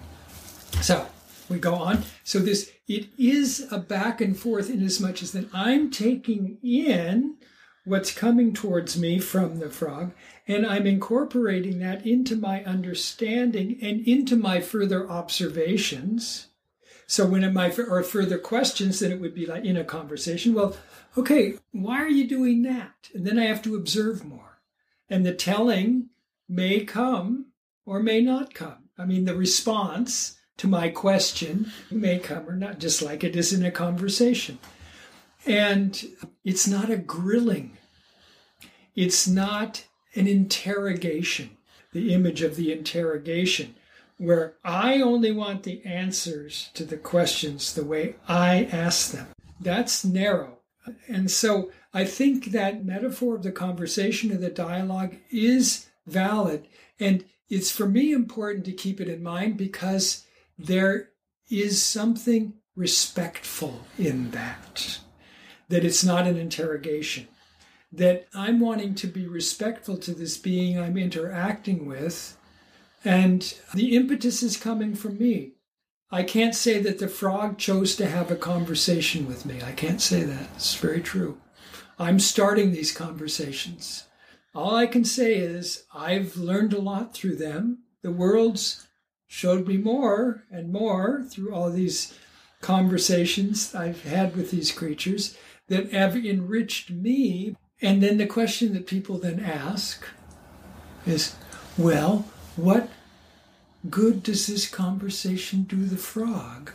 [0.81, 1.07] so
[1.49, 2.03] we go on.
[2.23, 6.57] So this it is a back and forth in as much as that I'm taking
[6.63, 7.37] in
[7.85, 10.11] what's coming towards me from the frog,
[10.47, 16.47] and I'm incorporating that into my understanding and into my further observations.
[17.05, 20.55] So when it might or further questions, then it would be like in a conversation.
[20.55, 20.75] Well,
[21.15, 23.09] okay, why are you doing that?
[23.13, 24.61] And then I have to observe more,
[25.07, 26.09] and the telling
[26.47, 27.51] may come
[27.85, 28.89] or may not come.
[28.97, 33.53] I mean, the response to my question may come or not, just like it is
[33.53, 34.59] in a conversation.
[35.45, 36.03] And
[36.43, 37.77] it's not a grilling,
[38.93, 39.85] it's not
[40.15, 41.51] an interrogation,
[41.93, 43.75] the image of the interrogation,
[44.17, 49.27] where I only want the answers to the questions the way I ask them.
[49.61, 50.57] That's narrow.
[51.07, 56.67] And so I think that metaphor of the conversation of the dialogue is valid.
[56.99, 60.25] And it's for me important to keep it in mind because
[60.59, 61.09] there
[61.49, 64.99] is something respectful in that,
[65.69, 67.27] that it's not an interrogation,
[67.91, 72.37] that I'm wanting to be respectful to this being I'm interacting with,
[73.05, 75.53] and the impetus is coming from me.
[76.11, 79.61] I can't say that the frog chose to have a conversation with me.
[79.63, 80.49] I can't say that.
[80.55, 81.39] It's very true.
[81.97, 84.05] I'm starting these conversations.
[84.55, 87.83] All I can say is I've learned a lot through them.
[88.01, 88.87] The world's
[89.29, 92.17] showed me more and more through all these
[92.61, 97.55] conversations I've had with these creatures that have enriched me.
[97.81, 100.03] And then the question that people then ask
[101.05, 101.35] is,
[101.77, 102.25] well,
[102.57, 102.89] what
[103.89, 106.71] good does this conversation do the frog,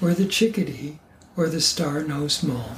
[0.00, 1.00] or the chickadee,
[1.36, 2.70] or the star-nosed mole?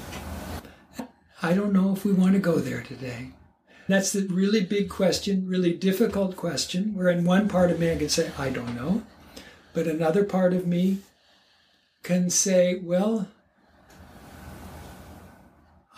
[1.42, 3.32] I don't know if we want to go there today.
[3.86, 7.96] That's the really big question, really difficult question, where in one part of me I
[7.96, 9.02] can say, I don't know.
[9.74, 10.98] But another part of me
[12.02, 13.28] can say, well,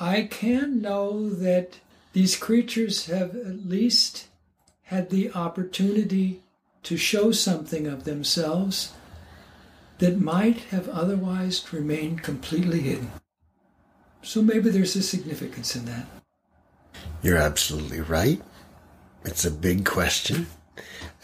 [0.01, 1.79] I can know that
[2.13, 4.27] these creatures have at least
[4.85, 6.41] had the opportunity
[6.85, 8.93] to show something of themselves
[9.99, 13.11] that might have otherwise remained completely hidden.
[14.23, 16.07] So maybe there's a significance in that.
[17.27, 18.41] You're absolutely right.
[19.25, 20.47] It's a big question.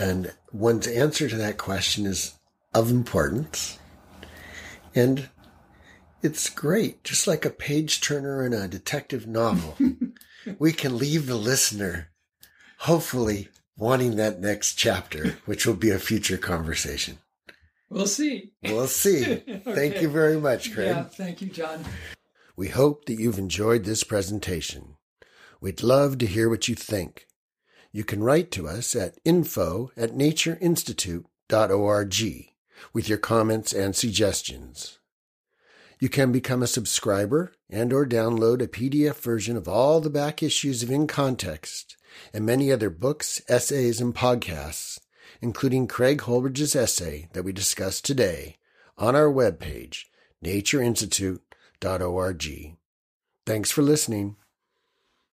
[0.01, 2.35] And one's answer to that question is
[2.75, 3.79] of importance.
[4.97, 5.29] And
[6.21, 9.77] it's great, just like a page turner in a detective novel.
[10.59, 12.11] we can leave the listener,
[12.79, 17.19] hopefully, wanting that next chapter, which will be a future conversation.
[17.89, 18.51] We'll see.
[18.65, 19.25] We'll see.
[19.49, 19.63] okay.
[19.65, 20.97] Thank you very much, Craig.
[20.97, 21.85] Yeah, thank you, John.
[22.57, 24.97] We hope that you've enjoyed this presentation.
[25.63, 27.29] We'd love to hear what you think.
[27.93, 32.15] You can write to us at info at natureinstitute.org
[32.93, 34.99] with your comments and suggestions.
[36.01, 40.43] You can become a subscriber and or download a PDF version of all the back
[40.43, 41.97] issues of In Context
[42.35, 44.99] and many other books, essays, and podcasts,
[45.41, 48.57] including Craig Holdrege's essay that we discussed today
[48.99, 50.07] on our webpage,
[50.45, 52.77] natureinstitute.org.
[53.47, 54.37] Thanks for listening.